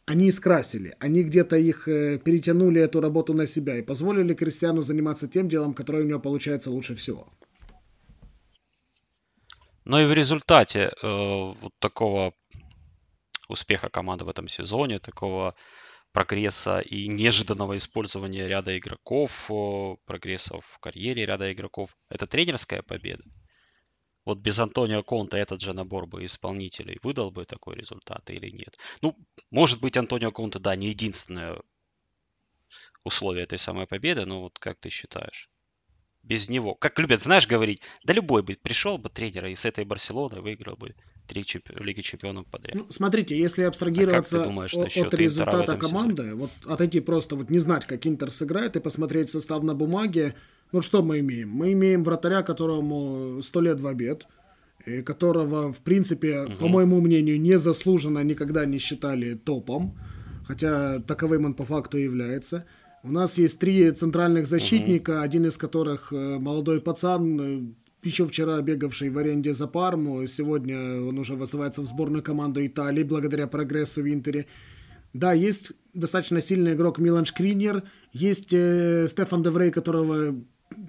они 0.05 0.31
скрасили. 0.31 0.95
Они 0.99 1.23
где-то 1.23 1.55
их 1.55 1.87
э, 1.87 2.17
перетянули 2.17 2.81
эту 2.81 2.99
работу 2.99 3.33
на 3.33 3.47
себя 3.47 3.77
и 3.77 3.81
позволили 3.81 4.33
Кристиану 4.33 4.81
заниматься 4.81 5.27
тем 5.27 5.47
делом, 5.47 5.73
которое 5.73 6.03
у 6.03 6.07
него 6.07 6.19
получается 6.19 6.71
лучше 6.71 6.95
всего. 6.95 7.27
Ну 9.85 9.99
и 9.99 10.05
в 10.05 10.13
результате 10.13 10.79
э, 10.79 10.93
вот 11.01 11.71
такого 11.79 12.33
успеха 13.47 13.89
команды 13.89 14.25
в 14.25 14.29
этом 14.29 14.47
сезоне, 14.47 14.99
такого 14.99 15.55
прогресса 16.11 16.79
и 16.79 17.07
неожиданного 17.07 17.75
использования 17.75 18.47
ряда 18.47 18.77
игроков, 18.77 19.49
прогресса 20.05 20.59
в 20.59 20.79
карьере 20.79 21.25
ряда 21.25 21.51
игроков. 21.51 21.95
Это 22.09 22.27
тренерская 22.27 22.81
победа. 22.81 23.23
Вот 24.25 24.39
без 24.39 24.59
Антонио 24.59 25.03
Конта 25.03 25.37
этот 25.37 25.61
же 25.61 25.73
набор 25.73 26.05
бы 26.05 26.23
исполнителей 26.23 26.99
выдал 27.03 27.31
бы 27.31 27.45
такой 27.45 27.75
результат 27.75 28.29
или 28.29 28.49
нет? 28.49 28.77
Ну, 29.01 29.17
может 29.51 29.81
быть, 29.81 29.97
Антонио 29.97 30.31
Конта, 30.31 30.59
да, 30.59 30.75
не 30.75 30.89
единственное 30.89 31.61
условие 33.03 33.43
этой 33.43 33.57
самой 33.57 33.85
победы, 33.85 34.25
но 34.25 34.41
вот 34.41 34.59
как 34.59 34.79
ты 34.79 34.89
считаешь? 34.89 35.49
Без 36.23 36.47
него. 36.47 36.73
Как 36.73 36.97
любят, 36.99 37.21
знаешь, 37.21 37.47
говорить, 37.47 37.81
да 38.05 38.13
любой 38.13 38.43
бы 38.43 38.53
пришел 38.53 38.97
бы 38.97 39.09
тренера 39.09 39.49
и 39.49 39.55
с 39.55 39.65
этой 39.65 39.83
Барселоной 39.83 40.39
выиграл 40.39 40.77
бы 40.77 40.95
три 41.27 41.45
чемпи... 41.45 41.73
Лиги 41.75 41.99
Чемпионов 41.99 42.47
подряд. 42.47 42.75
Ну, 42.75 42.87
смотрите, 42.89 43.37
если 43.37 43.63
абстрагироваться 43.63 44.41
а 44.41 44.43
думаешь, 44.45 44.73
от, 44.73 44.95
от 44.95 45.13
результата 45.13 45.77
команды, 45.77 46.23
сезоне? 46.23 46.35
вот 46.35 46.51
отойти 46.65 47.01
просто 47.01 47.35
вот 47.35 47.49
не 47.49 47.59
знать, 47.59 47.85
как 47.85 48.05
Интер 48.07 48.31
сыграет 48.31 48.77
и 48.77 48.79
посмотреть 48.79 49.29
состав 49.29 49.63
на 49.63 49.75
бумаге, 49.75 50.35
ну 50.73 50.81
что 50.81 51.01
мы 51.03 51.19
имеем? 51.19 51.49
Мы 51.49 51.71
имеем 51.73 52.03
вратаря, 52.03 52.41
которому 52.41 53.41
сто 53.41 53.61
лет 53.61 53.79
в 53.79 53.87
обед, 53.87 54.27
и 54.85 55.01
которого, 55.01 55.71
в 55.71 55.79
принципе, 55.79 56.41
угу. 56.41 56.55
по 56.59 56.67
моему 56.67 56.99
мнению, 56.99 57.39
незаслуженно 57.39 58.23
никогда 58.23 58.65
не 58.65 58.79
считали 58.79 59.35
топом, 59.35 59.97
хотя 60.45 60.99
таковым 60.99 61.45
он 61.45 61.53
по 61.53 61.63
факту 61.63 61.97
является. 61.97 62.65
У 63.03 63.11
нас 63.11 63.37
есть 63.37 63.59
три 63.59 63.91
центральных 63.91 64.47
защитника, 64.47 65.11
угу. 65.11 65.21
один 65.21 65.45
из 65.45 65.57
которых 65.57 66.11
э, 66.11 66.39
молодой 66.39 66.81
пацан, 66.81 67.39
э, 67.39 67.61
еще 68.01 68.25
вчера 68.25 68.61
бегавший 68.61 69.09
в 69.09 69.17
аренде 69.17 69.53
за 69.53 69.67
Парму, 69.67 70.25
сегодня 70.25 71.01
он 71.01 71.17
уже 71.19 71.35
вызывается 71.35 71.81
в 71.81 71.85
сборную 71.85 72.23
команду 72.23 72.65
Италии 72.65 73.03
благодаря 73.03 73.47
прогрессу 73.47 74.01
в 74.01 74.07
Интере. 74.07 74.47
Да, 75.13 75.33
есть 75.33 75.73
достаточно 75.93 76.41
сильный 76.41 76.73
игрок 76.73 76.97
Милан 76.97 77.25
Шкринер, 77.25 77.83
есть 78.11 78.51
э, 78.51 79.07
Стефан 79.07 79.43
Деврей, 79.43 79.71
которого 79.71 80.35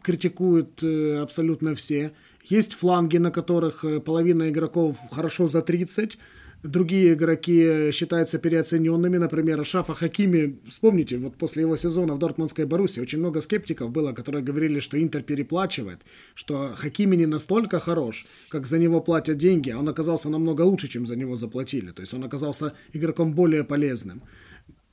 критикуют 0.02 0.82
э, 0.82 1.18
абсолютно 1.18 1.74
все. 1.74 2.12
Есть 2.42 2.74
фланги, 2.74 3.18
на 3.18 3.30
которых 3.30 3.84
э, 3.84 4.00
половина 4.00 4.50
игроков 4.50 4.98
хорошо 5.10 5.48
за 5.48 5.62
30, 5.62 6.18
другие 6.64 7.12
игроки 7.12 7.90
считаются 7.92 8.38
переоцененными. 8.38 9.18
Например, 9.18 9.64
Шафа 9.64 9.94
Хакими, 9.94 10.58
вспомните, 10.68 11.18
вот 11.18 11.36
после 11.36 11.62
его 11.62 11.76
сезона 11.76 12.14
в 12.14 12.18
Дортмундской 12.18 12.64
Баруси 12.64 13.00
очень 13.00 13.18
много 13.18 13.40
скептиков 13.40 13.92
было, 13.92 14.12
которые 14.12 14.42
говорили, 14.42 14.80
что 14.80 15.00
Интер 15.00 15.22
переплачивает, 15.22 16.00
что 16.34 16.74
Хакими 16.76 17.16
не 17.16 17.26
настолько 17.26 17.80
хорош, 17.80 18.26
как 18.48 18.66
за 18.66 18.78
него 18.78 19.00
платят 19.00 19.38
деньги, 19.38 19.70
а 19.70 19.78
он 19.78 19.88
оказался 19.88 20.28
намного 20.28 20.62
лучше, 20.62 20.88
чем 20.88 21.06
за 21.06 21.16
него 21.16 21.36
заплатили. 21.36 21.90
То 21.90 22.00
есть 22.00 22.14
он 22.14 22.24
оказался 22.24 22.72
игроком 22.92 23.34
более 23.34 23.64
полезным. 23.64 24.22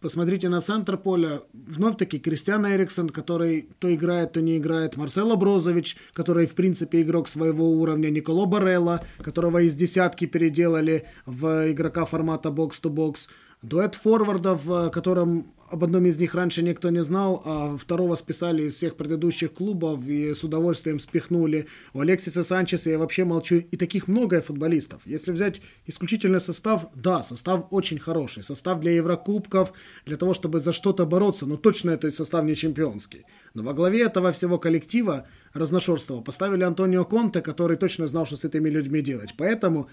Посмотрите 0.02 0.50
на 0.50 0.62
центр 0.62 0.98
поля. 0.98 1.42
Вновь-таки 1.54 2.18
Кристиан 2.18 2.66
Эриксон, 2.66 3.10
который 3.10 3.70
то 3.78 3.94
играет, 3.94 4.32
то 4.32 4.42
не 4.42 4.58
играет. 4.58 4.98
Марсело 4.98 5.36
Брозович, 5.36 5.96
который, 6.14 6.48
в 6.48 6.56
принципе, 6.56 7.04
игрок 7.04 7.28
своего 7.28 7.70
уровня. 7.70 8.10
Николо 8.10 8.48
Барелла, 8.48 9.06
которого 9.22 9.60
из 9.60 9.76
десятки 9.76 10.26
переделали 10.26 11.06
в 11.28 11.72
игрока 11.72 12.06
формата 12.06 12.50
бокс-то-бокс. 12.50 13.28
Дуэт 13.62 13.94
форвардов, 13.94 14.68
о 14.70 14.90
котором 14.90 15.54
об 15.70 15.84
одном 15.84 16.06
из 16.06 16.20
них 16.20 16.34
раньше 16.36 16.64
никто 16.64 16.90
не 16.90 17.04
знал, 17.04 17.42
а 17.46 17.78
второго 17.78 18.16
списали 18.16 18.64
из 18.64 18.76
всех 18.76 18.98
предыдущих 18.98 19.54
клубов 19.54 20.06
и 20.08 20.34
с 20.34 20.44
удовольствием 20.44 21.00
спихнули. 21.00 21.68
У 21.94 22.02
Алексиса 22.02 22.44
Санчеса 22.44 22.90
я 22.90 22.98
вообще 22.98 23.24
молчу. 23.24 23.58
И 23.58 23.78
таких 23.78 24.08
много 24.08 24.42
футболистов. 24.42 25.04
Если 25.06 25.32
взять 25.32 25.62
исключительный 25.86 26.42
состав, 26.42 26.88
да, 26.96 27.22
состав 27.24 27.68
очень 27.70 28.00
хороший. 28.00 28.44
Состав 28.44 28.82
для 28.82 28.92
Еврокубков, 28.92 29.72
для 30.06 30.18
того, 30.18 30.34
чтобы 30.34 30.60
за 30.60 30.74
что-то 30.74 31.06
бороться, 31.06 31.46
но 31.46 31.56
точно 31.56 31.92
этот 31.92 32.16
состав 32.16 32.44
не 32.44 32.56
чемпионский. 32.56 33.26
Но 33.54 33.64
во 33.64 33.74
главе 33.74 34.02
этого 34.02 34.34
всего 34.34 34.58
коллектива 34.58 35.28
разношерстного 35.54 36.22
поставили 36.22 36.64
Антонио 36.64 37.06
Конте, 37.06 37.42
который 37.42 37.78
точно 37.78 38.08
знал, 38.08 38.26
что 38.26 38.36
с 38.36 38.44
этими 38.44 38.70
людьми 38.70 39.02
делать. 39.02 39.36
Поэтому 39.38 39.88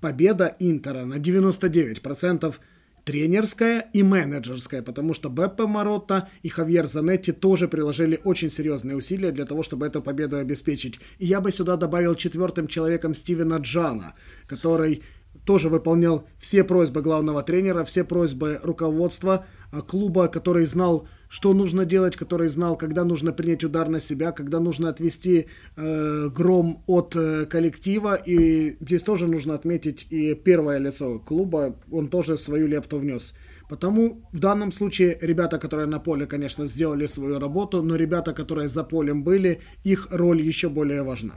победа 0.00 0.56
Интера 0.58 1.06
на 1.06 1.14
99% 1.14 2.54
тренерская 3.04 3.86
и 3.92 4.02
менеджерская, 4.02 4.82
потому 4.82 5.14
что 5.14 5.28
Беппе 5.28 5.66
Маротта 5.66 6.28
и 6.42 6.48
Хавьер 6.48 6.86
Занетти 6.86 7.32
тоже 7.32 7.68
приложили 7.68 8.20
очень 8.24 8.50
серьезные 8.50 8.96
усилия 8.96 9.32
для 9.32 9.44
того, 9.44 9.62
чтобы 9.62 9.86
эту 9.86 10.02
победу 10.02 10.36
обеспечить. 10.36 11.00
И 11.18 11.26
я 11.26 11.40
бы 11.40 11.50
сюда 11.50 11.76
добавил 11.76 12.14
четвертым 12.14 12.66
человеком 12.66 13.14
Стивена 13.14 13.58
Джана, 13.58 14.14
который 14.46 15.02
тоже 15.44 15.68
выполнял 15.68 16.26
все 16.38 16.64
просьбы 16.64 17.02
главного 17.02 17.42
тренера, 17.42 17.84
все 17.84 18.04
просьбы 18.04 18.60
руководства 18.62 19.46
а, 19.70 19.82
клуба, 19.82 20.28
который 20.28 20.66
знал, 20.66 21.08
что 21.30 21.54
нужно 21.54 21.84
делать, 21.84 22.16
который 22.16 22.48
знал, 22.48 22.76
когда 22.76 23.04
нужно 23.04 23.32
принять 23.32 23.64
удар 23.64 23.88
на 23.88 24.00
себя, 24.00 24.32
когда 24.32 24.58
нужно 24.58 24.88
отвести 24.88 25.46
э, 25.76 26.28
гром 26.28 26.82
от 26.88 27.14
э, 27.16 27.46
коллектива. 27.46 28.16
И 28.16 28.74
здесь 28.80 29.02
тоже 29.02 29.28
нужно 29.28 29.54
отметить 29.54 30.06
и 30.10 30.34
первое 30.34 30.80
лицо 30.80 31.20
клуба, 31.20 31.76
он 31.92 32.08
тоже 32.08 32.36
свою 32.36 32.66
лепту 32.66 32.98
внес. 32.98 33.34
Потому 33.68 34.28
в 34.32 34.40
данном 34.40 34.72
случае 34.72 35.18
ребята, 35.20 35.60
которые 35.60 35.86
на 35.86 36.00
поле, 36.00 36.26
конечно, 36.26 36.66
сделали 36.66 37.06
свою 37.06 37.38
работу, 37.38 37.80
но 37.82 37.94
ребята, 37.94 38.32
которые 38.32 38.68
за 38.68 38.82
полем 38.82 39.22
были, 39.22 39.60
их 39.84 40.08
роль 40.10 40.42
еще 40.42 40.68
более 40.68 41.04
важна. 41.04 41.34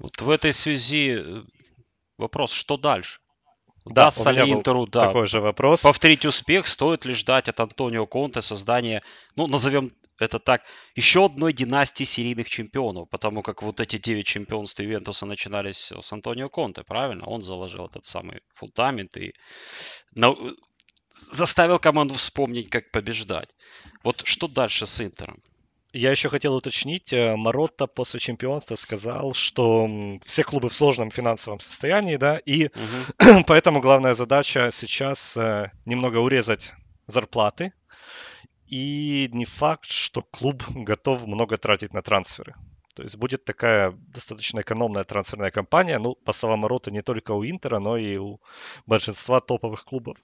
Вот 0.00 0.20
в 0.20 0.28
этой 0.28 0.52
связи 0.52 1.18
э, 1.20 1.42
вопрос, 2.18 2.50
что 2.50 2.76
дальше? 2.76 3.20
Да, 3.86 4.10
с 4.10 4.26
Интеру, 4.26 4.86
да, 4.86 5.06
такой 5.06 5.26
же 5.26 5.40
вопрос. 5.40 5.82
Повторить 5.82 6.26
успех, 6.26 6.66
стоит 6.66 7.04
ли 7.04 7.14
ждать 7.14 7.48
от 7.48 7.60
Антонио 7.60 8.06
Конте 8.06 8.40
создания, 8.40 9.02
ну, 9.36 9.46
назовем 9.46 9.92
это 10.18 10.38
так, 10.38 10.62
еще 10.94 11.26
одной 11.26 11.52
династии 11.52 12.04
серийных 12.04 12.48
чемпионов, 12.48 13.08
потому 13.10 13.42
как 13.42 13.62
вот 13.62 13.80
эти 13.80 13.98
9 13.98 14.26
чемпионств 14.26 14.80
Ювентуса 14.80 15.26
начинались 15.26 15.92
с 15.92 16.12
Антонио 16.12 16.48
Конте, 16.48 16.82
правильно? 16.84 17.26
Он 17.26 17.42
заложил 17.42 17.86
этот 17.86 18.06
самый 18.06 18.40
фундамент 18.54 19.16
и 19.16 19.34
на... 20.14 20.34
заставил 21.10 21.78
команду 21.78 22.14
вспомнить, 22.14 22.70
как 22.70 22.90
побеждать. 22.90 23.54
Вот 24.02 24.22
что 24.24 24.48
дальше 24.48 24.86
с 24.86 25.00
Интером? 25.00 25.42
Я 25.96 26.10
еще 26.10 26.28
хотел 26.28 26.54
уточнить, 26.54 27.14
э, 27.14 27.36
Маротта 27.36 27.86
после 27.86 28.20
чемпионства 28.20 28.74
сказал, 28.74 29.32
что 29.32 29.88
все 30.26 30.44
клубы 30.44 30.68
в 30.68 30.74
сложном 30.74 31.10
финансовом 31.10 31.58
состоянии, 31.60 32.16
да, 32.16 32.36
и 32.36 32.66
угу. 32.66 33.44
поэтому 33.46 33.80
главная 33.80 34.12
задача 34.12 34.68
сейчас 34.70 35.38
э, 35.38 35.70
немного 35.86 36.18
урезать 36.18 36.74
зарплаты, 37.06 37.72
и 38.66 39.30
не 39.32 39.46
факт, 39.46 39.86
что 39.86 40.20
клуб 40.20 40.62
готов 40.74 41.26
много 41.26 41.56
тратить 41.56 41.94
на 41.94 42.02
трансферы. 42.02 42.54
То 42.94 43.02
есть 43.02 43.16
будет 43.16 43.46
такая 43.46 43.92
достаточно 43.92 44.60
экономная 44.60 45.04
трансферная 45.04 45.50
кампания, 45.50 45.98
ну, 45.98 46.14
по 46.14 46.32
словам 46.32 46.60
Марота, 46.60 46.90
не 46.90 47.00
только 47.00 47.30
у 47.30 47.42
Интера, 47.42 47.80
но 47.80 47.96
и 47.96 48.18
у 48.18 48.40
большинства 48.84 49.40
топовых 49.40 49.84
клубов. 49.84 50.18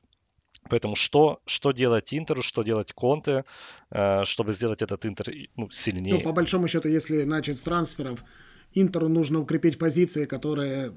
Поэтому 0.69 0.95
что, 0.97 1.41
что 1.47 1.73
делать 1.73 2.15
Интеру, 2.15 2.43
что 2.43 2.63
делать 2.63 2.93
Конте, 2.93 3.45
э, 3.91 4.25
чтобы 4.25 4.53
сделать 4.53 4.83
этот 4.83 5.05
Интер 5.07 5.27
ну, 5.57 5.69
сильнее? 5.71 6.15
Ну, 6.15 6.21
по 6.21 6.33
большому 6.33 6.69
счету, 6.69 6.89
если 6.89 7.25
начать 7.25 7.59
с 7.59 7.63
трансферов, 7.63 8.25
Интеру 8.75 9.09
нужно 9.09 9.41
укрепить 9.41 9.79
позиции, 9.79 10.25
которые 10.25 10.95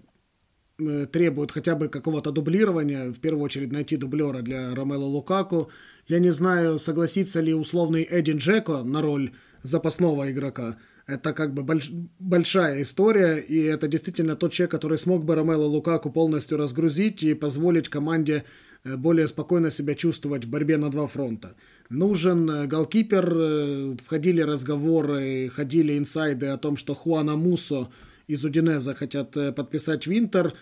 э, 0.80 1.08
требуют 1.08 1.51
хотя 1.51 1.75
бы 1.75 1.89
какого-то 1.89 2.32
дублирования. 2.32 3.12
В 3.12 3.19
первую 3.19 3.43
очередь 3.43 3.71
найти 3.71 3.97
дублера 3.97 4.41
для 4.41 4.73
Ромело 4.73 5.06
Лукаку. 5.06 5.69
Я 6.08 6.19
не 6.19 6.32
знаю, 6.32 6.80
согласится 6.80 7.41
ли 7.41 7.54
условный 7.54 8.08
Эдин 8.10 8.38
Джеко 8.38 8.84
на 8.84 9.01
роль 9.01 9.34
запасного 9.63 10.32
игрока. 10.32 10.78
Это 11.08 11.34
как 11.34 11.54
бы 11.54 11.63
больш... 11.63 11.89
большая 12.19 12.82
история, 12.82 13.38
и 13.38 13.62
это 13.62 13.88
действительно 13.88 14.36
тот 14.36 14.54
человек, 14.54 14.71
который 14.71 14.97
смог 14.97 15.23
бы 15.23 15.36
Ромело 15.36 15.65
Лукаку 15.65 16.12
полностью 16.12 16.58
разгрузить 16.58 17.23
и 17.23 17.34
позволить 17.34 17.89
команде 17.89 18.43
более 18.86 19.28
спокойно 19.28 19.71
себя 19.71 19.95
чувствовать 19.95 20.45
в 20.45 20.50
борьбе 20.50 20.78
на 20.78 20.89
два 20.91 21.08
фронта. 21.08 21.56
Нужен 21.89 22.50
э, 22.50 22.67
голкипер, 22.67 23.34
э, 23.36 23.95
входили 24.04 24.41
разговоры, 24.41 25.50
ходили 25.50 25.98
инсайды 25.98 26.48
о 26.48 26.58
том, 26.58 26.78
что 26.78 26.93
Хуана 26.93 27.36
Мусо 27.36 27.89
из 28.28 28.45
Удинеза 28.45 28.93
хотят 28.93 29.32
подписать 29.56 30.08
Винтер. 30.08 30.54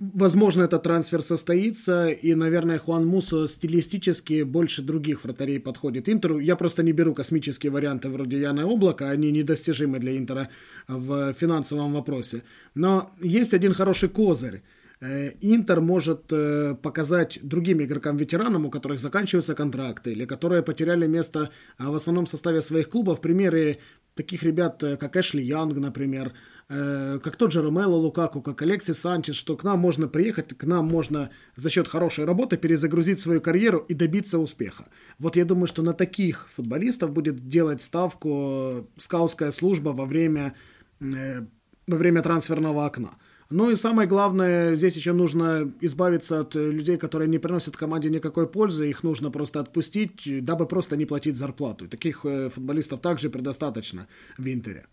Возможно, 0.00 0.62
этот 0.62 0.84
трансфер 0.84 1.22
состоится, 1.22 2.08
и, 2.08 2.34
наверное, 2.34 2.78
Хуан 2.78 3.04
Мусо 3.04 3.48
стилистически 3.48 4.44
больше 4.44 4.82
других 4.82 5.24
вратарей 5.24 5.58
подходит 5.58 6.08
Интеру. 6.08 6.38
Я 6.38 6.54
просто 6.54 6.84
не 6.84 6.92
беру 6.92 7.14
космические 7.14 7.72
варианты 7.72 8.08
вроде 8.08 8.40
Яна 8.40 8.62
Облака, 8.62 9.10
они 9.10 9.32
недостижимы 9.32 9.98
для 9.98 10.16
Интера 10.16 10.50
в 10.86 11.32
финансовом 11.32 11.92
вопросе. 11.92 12.42
Но 12.74 13.10
есть 13.20 13.54
один 13.54 13.74
хороший 13.74 14.08
козырь– 14.08 14.62
Э, 14.72 14.77
Интер 15.00 15.80
может 15.80 16.32
э, 16.32 16.74
показать 16.74 17.38
другим 17.42 17.80
игрокам-ветеранам, 17.80 18.66
у 18.66 18.70
которых 18.70 18.98
заканчиваются 18.98 19.54
контракты, 19.54 20.10
или 20.10 20.24
которые 20.24 20.64
потеряли 20.64 21.06
место 21.06 21.50
а, 21.76 21.92
в 21.92 21.94
основном 21.94 22.26
составе 22.26 22.62
своих 22.62 22.88
клубов, 22.88 23.20
примеры 23.20 23.78
таких 24.16 24.42
ребят, 24.42 24.82
э, 24.82 24.96
как 24.96 25.16
Эшли 25.16 25.44
Янг, 25.44 25.76
например, 25.76 26.32
как 26.68 27.36
тот 27.36 27.50
же 27.50 27.62
Ромело 27.62 27.94
Лукаку, 27.94 28.42
как 28.42 28.60
Алексис 28.60 28.98
Санчес, 28.98 29.34
что 29.36 29.56
к 29.56 29.64
нам 29.64 29.78
можно 29.78 30.06
приехать, 30.06 30.54
к 30.54 30.64
нам 30.64 30.86
можно 30.86 31.30
за 31.56 31.70
счет 31.70 31.88
хорошей 31.88 32.26
работы 32.26 32.58
перезагрузить 32.58 33.20
свою 33.20 33.40
карьеру 33.40 33.78
и 33.78 33.94
добиться 33.94 34.38
успеха. 34.38 34.90
Вот 35.18 35.36
я 35.36 35.46
думаю, 35.46 35.66
что 35.66 35.80
на 35.80 35.94
таких 35.94 36.46
футболистов 36.50 37.12
будет 37.12 37.48
делать 37.48 37.80
ставку 37.80 38.86
скаутская 38.98 39.50
служба 39.50 39.90
во 39.94 40.04
время, 40.04 40.56
во 41.00 41.96
время 41.96 42.20
трансферного 42.20 42.84
окна. 42.84 43.16
Ну 43.50 43.70
и 43.70 43.76
самое 43.76 44.06
главное, 44.06 44.76
здесь 44.76 44.96
еще 44.96 45.12
нужно 45.12 45.72
избавиться 45.80 46.40
от 46.40 46.54
людей, 46.54 46.98
которые 46.98 47.28
не 47.28 47.38
приносят 47.38 47.78
команде 47.78 48.10
никакой 48.10 48.46
пользы, 48.46 48.90
их 48.90 49.02
нужно 49.02 49.30
просто 49.30 49.60
отпустить, 49.60 50.44
дабы 50.44 50.66
просто 50.66 50.98
не 50.98 51.06
платить 51.06 51.38
зарплату. 51.38 51.88
Таких 51.88 52.26
э, 52.26 52.50
футболистов 52.50 53.00
также 53.00 53.30
предостаточно 53.30 54.06
в 54.36 54.46
Интере. 54.46 54.86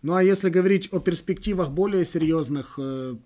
Ну 0.00 0.14
а 0.14 0.22
если 0.22 0.48
говорить 0.48 0.88
о 0.92 1.00
перспективах 1.00 1.72
более 1.72 2.06
серьезных 2.06 2.78
э, 2.78 3.16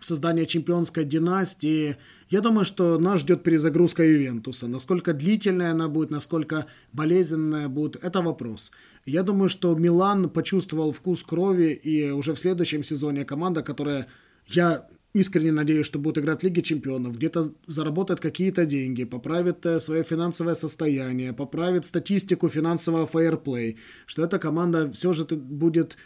создания 0.00 0.46
чемпионской 0.46 1.04
династии, 1.04 1.96
я 2.28 2.40
думаю, 2.40 2.64
что 2.64 2.98
нас 2.98 3.20
ждет 3.20 3.42
перезагрузка 3.42 4.04
Ювентуса. 4.04 4.68
Насколько 4.68 5.12
длительная 5.12 5.72
она 5.72 5.88
будет, 5.88 6.10
насколько 6.10 6.66
болезненная 6.92 7.68
будет, 7.68 7.96
это 7.96 8.22
вопрос. 8.22 8.70
Я 9.06 9.22
думаю, 9.22 9.48
что 9.48 9.74
Милан 9.74 10.30
почувствовал 10.30 10.92
вкус 10.92 11.22
крови, 11.22 11.72
и 11.72 12.10
уже 12.10 12.32
в 12.32 12.38
следующем 12.38 12.82
сезоне 12.82 13.24
команда, 13.24 13.62
которая, 13.62 14.06
я 14.46 14.88
искренне 15.12 15.52
надеюсь, 15.52 15.86
что 15.86 15.98
будет 15.98 16.18
играть 16.18 16.40
в 16.40 16.44
Лиге 16.44 16.62
Чемпионов, 16.62 17.16
где-то 17.16 17.52
заработает 17.66 18.20
какие-то 18.20 18.64
деньги, 18.64 19.04
поправит 19.04 19.66
э, 19.66 19.78
свое 19.78 20.02
финансовое 20.04 20.54
состояние, 20.54 21.32
поправит 21.32 21.84
статистику 21.84 22.48
финансового 22.48 23.06
фейерплей, 23.06 23.76
что 24.06 24.24
эта 24.24 24.38
команда 24.38 24.90
все 24.90 25.12
же 25.12 25.24
будет 25.24 25.96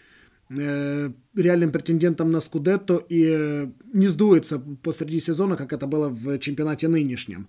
э, 0.50 1.10
реальным 1.36 1.70
претендентом 1.70 2.32
на 2.32 2.40
Скудетто 2.40 2.96
и 3.08 3.26
э, 3.30 3.66
не 3.94 4.08
сдуется 4.08 4.58
посреди 4.82 5.20
сезона, 5.20 5.56
как 5.56 5.72
это 5.72 5.86
было 5.86 6.08
в 6.08 6.38
чемпионате 6.38 6.88
нынешнем. 6.88 7.48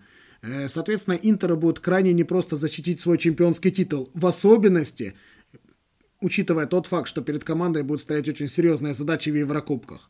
Соответственно, 0.69 1.19
Интеру 1.21 1.57
будет 1.57 1.79
крайне 1.79 2.13
непросто 2.13 2.55
защитить 2.55 3.01
свой 3.01 3.17
чемпионский 3.17 3.71
титул. 3.71 4.09
В 4.13 4.25
особенности– 4.25 5.15
учитывая 6.21 6.65
тот 6.65 6.85
факт, 6.85 7.07
что 7.07 7.21
перед 7.21 7.43
командой 7.43 7.83
будет 7.83 8.01
стоять 8.01 8.27
очень 8.27 8.47
серьезная 8.47 8.93
задача 8.93 9.31
в 9.31 9.35
Еврокубках. 9.35 10.09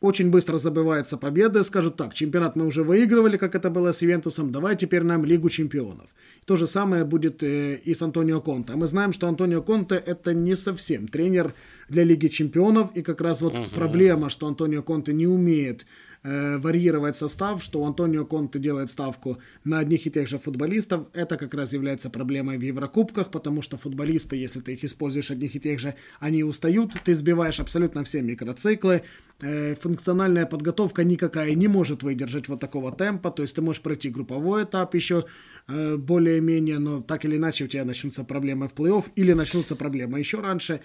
Очень 0.00 0.30
быстро 0.30 0.58
забывается 0.58 1.16
победа, 1.16 1.62
скажут 1.62 1.96
так, 1.96 2.12
чемпионат 2.12 2.54
мы 2.54 2.66
уже 2.66 2.82
выигрывали, 2.82 3.38
как 3.38 3.54
это 3.54 3.70
было 3.70 3.92
с 3.92 4.02
Ивентусом, 4.02 4.52
давай 4.52 4.76
теперь 4.76 5.02
нам 5.02 5.24
Лигу 5.24 5.48
чемпионов. 5.48 6.14
То 6.44 6.56
же 6.56 6.66
самое 6.66 7.04
будет 7.04 7.42
э, 7.42 7.76
и 7.76 7.94
с 7.94 8.02
Антонио 8.02 8.42
Конте. 8.42 8.74
Мы 8.74 8.86
знаем, 8.86 9.14
что 9.14 9.26
Антонио 9.26 9.62
Конте 9.62 9.94
это 9.94 10.34
не 10.34 10.54
совсем 10.54 11.08
тренер 11.08 11.54
для 11.88 12.04
Лиги 12.04 12.28
чемпионов, 12.28 12.94
и 12.94 13.02
как 13.02 13.22
раз 13.22 13.40
вот 13.40 13.58
угу. 13.58 13.68
проблема, 13.74 14.28
что 14.28 14.46
Антонио 14.46 14.82
Конте 14.82 15.14
не 15.14 15.26
умеет 15.26 15.86
э, 16.26 16.58
варьировать 16.58 17.16
состав, 17.16 17.62
что 17.62 17.84
Антонио 17.84 18.24
Конте 18.24 18.58
делает 18.58 18.90
ставку 18.90 19.38
на 19.64 19.78
одних 19.78 20.06
и 20.06 20.10
тех 20.10 20.28
же 20.28 20.38
футболистов. 20.38 21.06
Это 21.12 21.36
как 21.36 21.54
раз 21.54 21.72
является 21.72 22.10
проблемой 22.10 22.58
в 22.58 22.62
Еврокубках, 22.62 23.30
потому 23.30 23.62
что 23.62 23.76
футболисты, 23.76 24.36
если 24.36 24.60
ты 24.60 24.72
их 24.74 24.84
используешь 24.84 25.30
одних 25.30 25.54
и 25.54 25.60
тех 25.60 25.78
же, 25.78 25.94
они 26.18 26.42
устают, 26.42 26.92
ты 27.04 27.14
сбиваешь 27.14 27.60
абсолютно 27.60 28.02
все 28.02 28.22
микроциклы. 28.22 29.02
Э, 29.40 29.74
функциональная 29.74 30.46
подготовка 30.46 31.04
никакая 31.04 31.54
не 31.54 31.68
может 31.68 32.02
выдержать 32.02 32.48
вот 32.48 32.58
такого 32.58 32.90
темпа, 32.90 33.30
то 33.30 33.42
есть 33.42 33.54
ты 33.54 33.62
можешь 33.62 33.82
пройти 33.82 34.10
групповой 34.10 34.64
этап 34.64 34.94
еще 34.94 35.26
э, 35.68 35.96
более-менее, 35.96 36.78
но 36.78 37.02
так 37.02 37.24
или 37.24 37.36
иначе 37.36 37.64
у 37.64 37.68
тебя 37.68 37.84
начнутся 37.84 38.24
проблемы 38.24 38.66
в 38.66 38.74
плей-офф 38.74 39.04
или 39.14 39.32
начнутся 39.32 39.76
проблемы 39.76 40.18
еще 40.18 40.40
раньше 40.40 40.80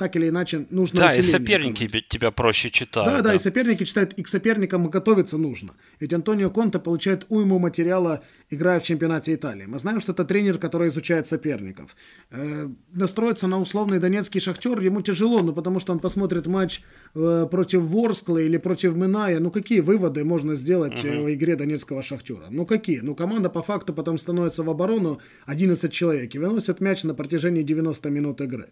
так 0.00 0.16
или 0.16 0.30
иначе 0.30 0.66
нужно 0.70 1.00
Да, 1.00 1.14
и 1.14 1.20
соперники 1.20 1.86
команде. 1.86 2.06
тебя 2.08 2.30
проще 2.30 2.70
читают. 2.70 3.10
Да, 3.10 3.16
да, 3.18 3.22
да, 3.22 3.34
и 3.34 3.38
соперники 3.38 3.84
читают, 3.84 4.14
и 4.14 4.22
к 4.22 4.28
соперникам 4.28 4.88
готовиться 4.88 5.36
нужно. 5.36 5.74
Ведь 6.00 6.14
Антонио 6.14 6.48
Конте 6.50 6.78
получает 6.78 7.26
уйму 7.28 7.58
материала, 7.58 8.22
играя 8.48 8.80
в 8.80 8.82
чемпионате 8.82 9.34
Италии. 9.34 9.66
Мы 9.66 9.78
знаем, 9.78 10.00
что 10.00 10.12
это 10.12 10.24
тренер, 10.24 10.56
который 10.56 10.88
изучает 10.88 11.26
соперников. 11.26 11.96
Э, 12.30 12.70
настроиться 12.94 13.46
на 13.46 13.60
условный 13.60 13.98
донецкий 13.98 14.40
шахтер 14.40 14.80
ему 14.80 15.02
тяжело, 15.02 15.42
ну 15.42 15.52
потому 15.52 15.80
что 15.80 15.92
он 15.92 15.98
посмотрит 15.98 16.46
матч 16.46 16.80
э, 17.14 17.46
против 17.50 17.82
Ворскла 17.82 18.38
или 18.38 18.56
против 18.56 18.96
Миная. 18.96 19.38
Ну 19.38 19.50
какие 19.50 19.80
выводы 19.80 20.24
можно 20.24 20.54
сделать 20.54 21.04
угу. 21.04 21.24
в 21.24 21.34
игре 21.34 21.56
донецкого 21.56 22.02
шахтера? 22.02 22.46
Ну 22.48 22.64
какие? 22.64 23.00
Ну 23.00 23.14
команда 23.14 23.50
по 23.50 23.62
факту 23.62 23.92
потом 23.92 24.16
становится 24.16 24.62
в 24.62 24.70
оборону 24.70 25.20
11 25.44 25.92
человек 25.92 26.34
и 26.34 26.38
выносит 26.38 26.80
мяч 26.80 27.04
на 27.04 27.14
протяжении 27.14 27.62
90 27.62 28.08
минут 28.08 28.40
игры 28.40 28.70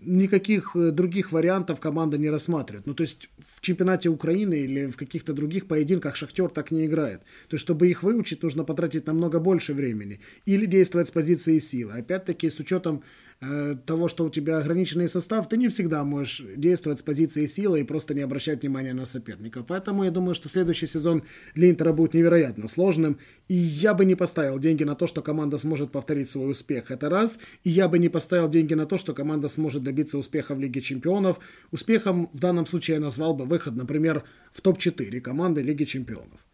никаких 0.00 0.76
э, 0.76 0.90
других 0.90 1.32
вариантов 1.32 1.80
команда 1.80 2.18
не 2.18 2.30
рассматривает. 2.30 2.86
Ну, 2.86 2.94
то 2.94 3.02
есть 3.02 3.28
в 3.54 3.60
чемпионате 3.60 4.08
Украины 4.08 4.54
или 4.54 4.86
в 4.86 4.96
каких-то 4.96 5.32
других 5.32 5.66
поединках 5.66 6.16
Шахтер 6.16 6.48
так 6.48 6.70
не 6.70 6.86
играет. 6.86 7.20
То 7.48 7.54
есть, 7.54 7.62
чтобы 7.62 7.88
их 7.88 8.02
выучить, 8.02 8.42
нужно 8.42 8.64
потратить 8.64 9.06
намного 9.06 9.40
больше 9.40 9.74
времени. 9.74 10.20
Или 10.46 10.66
действовать 10.66 11.08
с 11.08 11.10
позиции 11.10 11.58
силы. 11.58 11.92
Опять-таки, 11.92 12.50
с 12.50 12.60
учетом 12.60 13.02
Э, 13.42 13.74
того, 13.86 14.08
что 14.08 14.26
у 14.26 14.28
тебя 14.28 14.58
ограниченный 14.58 15.08
состав, 15.08 15.48
ты 15.48 15.56
не 15.56 15.68
всегда 15.68 16.04
можешь 16.04 16.42
действовать 16.56 16.98
с 16.98 17.02
позиции 17.02 17.46
силы 17.46 17.80
и 17.80 17.84
просто 17.84 18.12
не 18.12 18.20
обращать 18.20 18.60
внимания 18.60 18.92
на 18.92 19.06
соперника. 19.06 19.62
Поэтому 19.62 20.04
я 20.04 20.10
думаю, 20.10 20.34
что 20.34 20.50
следующий 20.50 20.84
сезон 20.84 21.22
для 21.54 21.70
Интера 21.70 21.94
будет 21.94 22.12
невероятно 22.12 22.68
сложным. 22.68 23.18
И 23.48 23.54
я 23.54 23.94
бы 23.94 24.04
не 24.04 24.14
поставил 24.14 24.58
деньги 24.58 24.84
на 24.84 24.94
то, 24.94 25.06
что 25.06 25.22
команда 25.22 25.56
сможет 25.56 25.90
повторить 25.90 26.28
свой 26.28 26.50
успех. 26.50 26.90
Это 26.90 27.08
раз. 27.08 27.38
И 27.64 27.70
я 27.70 27.88
бы 27.88 27.98
не 27.98 28.10
поставил 28.10 28.50
деньги 28.50 28.74
на 28.74 28.84
то, 28.84 28.98
что 28.98 29.14
команда 29.14 29.48
сможет 29.48 29.84
добиться 29.84 30.18
успеха 30.18 30.54
в 30.54 30.60
Лиге 30.60 30.82
Чемпионов. 30.82 31.40
Успехом 31.70 32.28
в 32.34 32.40
данном 32.40 32.66
случае 32.66 32.96
я 32.96 33.00
назвал 33.00 33.32
бы 33.32 33.46
выход, 33.46 33.74
например, 33.74 34.24
в 34.52 34.60
топ-4 34.60 35.18
команды 35.22 35.62
Лиги 35.62 35.84
Чемпионов. 35.84 36.49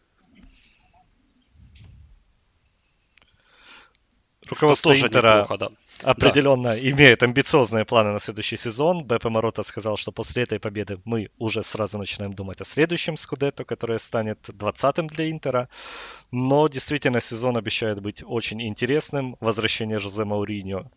Руководство 4.49 4.93
тоже 4.93 5.07
Интера 5.07 5.41
неплохо, 5.41 5.59
да. 5.59 6.11
определенно 6.11 6.71
да. 6.71 6.79
имеет 6.79 7.23
амбициозные 7.23 7.85
планы 7.85 8.13
на 8.13 8.19
следующий 8.19 8.57
сезон. 8.57 9.05
БП 9.05 9.25
Морота 9.25 9.63
сказал, 9.63 9.97
что 9.97 10.13
после 10.13 10.45
этой 10.45 10.61
победы 10.61 11.01
мы 11.05 11.31
уже 11.39 11.63
сразу 11.63 11.99
начинаем 11.99 12.33
думать 12.33 12.61
о 12.61 12.65
следующем 12.65 13.17
Скудетто, 13.17 13.65
которое 13.65 13.99
станет 13.99 14.39
20-м 14.49 15.09
для 15.09 15.31
Интера. 15.31 15.69
Но 16.31 16.69
действительно 16.69 17.21
сезон 17.21 17.57
обещает 17.57 18.01
быть 18.01 18.23
очень 18.25 18.63
интересным. 18.63 19.37
Возвращение 19.41 19.99
Жозе 19.99 20.25
Мауриньо 20.25 20.91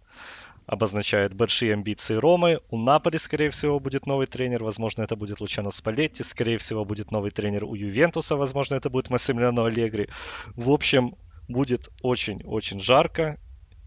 обозначает 0.70 1.34
большие 1.34 1.74
амбиции 1.74 2.14
Ромы. 2.14 2.60
У 2.70 2.78
Наполи, 2.78 3.18
скорее 3.18 3.50
всего, 3.50 3.80
будет 3.80 4.06
новый 4.06 4.28
тренер. 4.28 4.64
Возможно, 4.64 5.02
это 5.02 5.16
будет 5.16 5.42
Лучано 5.42 5.72
Спалетти. 5.72 6.24
Скорее 6.24 6.60
всего, 6.60 6.86
будет 6.86 7.10
новый 7.10 7.32
тренер 7.32 7.64
у 7.66 7.74
Ювентуса. 7.74 8.36
Возможно, 8.36 8.76
это 8.76 8.92
будет 8.92 9.10
Массимилиано 9.10 9.66
Аллегри. 9.66 10.10
В 10.56 10.70
общем, 10.70 11.16
будет 11.50 11.90
очень-очень 12.02 12.80
жарко. 12.80 13.38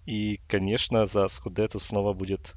И, 0.05 0.41
конечно, 0.49 1.07
за 1.07 1.29
Скудету 1.29 1.79
снова 1.79 2.13
будет 2.13 2.55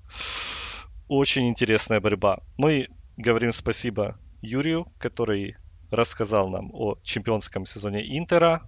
очень 1.08 1.48
интересная 1.48 2.02
борьба. 2.02 2.40
Мы 2.58 2.90
говорим 3.16 3.52
спасибо 3.52 4.20
Юрию, 4.42 4.92
который 4.98 5.56
рассказал 5.92 6.50
нам 6.50 6.72
о 6.74 6.96
чемпионском 7.04 7.66
сезоне 7.66 8.18
Интера. 8.18 8.64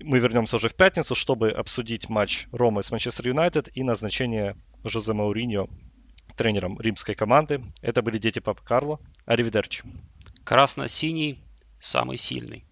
Мы 0.00 0.18
вернемся 0.18 0.56
уже 0.56 0.68
в 0.68 0.74
пятницу, 0.74 1.14
чтобы 1.14 1.50
обсудить 1.50 2.08
матч 2.08 2.48
Ромы 2.52 2.82
с 2.82 2.90
Манчестер 2.90 3.28
Юнайтед 3.28 3.70
и 3.74 3.82
назначение 3.82 4.56
Жозе 4.84 5.14
Мауриньо 5.14 5.68
тренером 6.36 6.78
римской 6.80 7.14
команды. 7.14 7.62
Это 7.80 8.02
были 8.02 8.18
дети 8.18 8.40
Папы 8.40 8.62
Карло. 8.62 9.00
Аривидерчи. 9.24 9.84
Красно-синий 10.44 11.38
самый 11.80 12.18
сильный. 12.18 12.62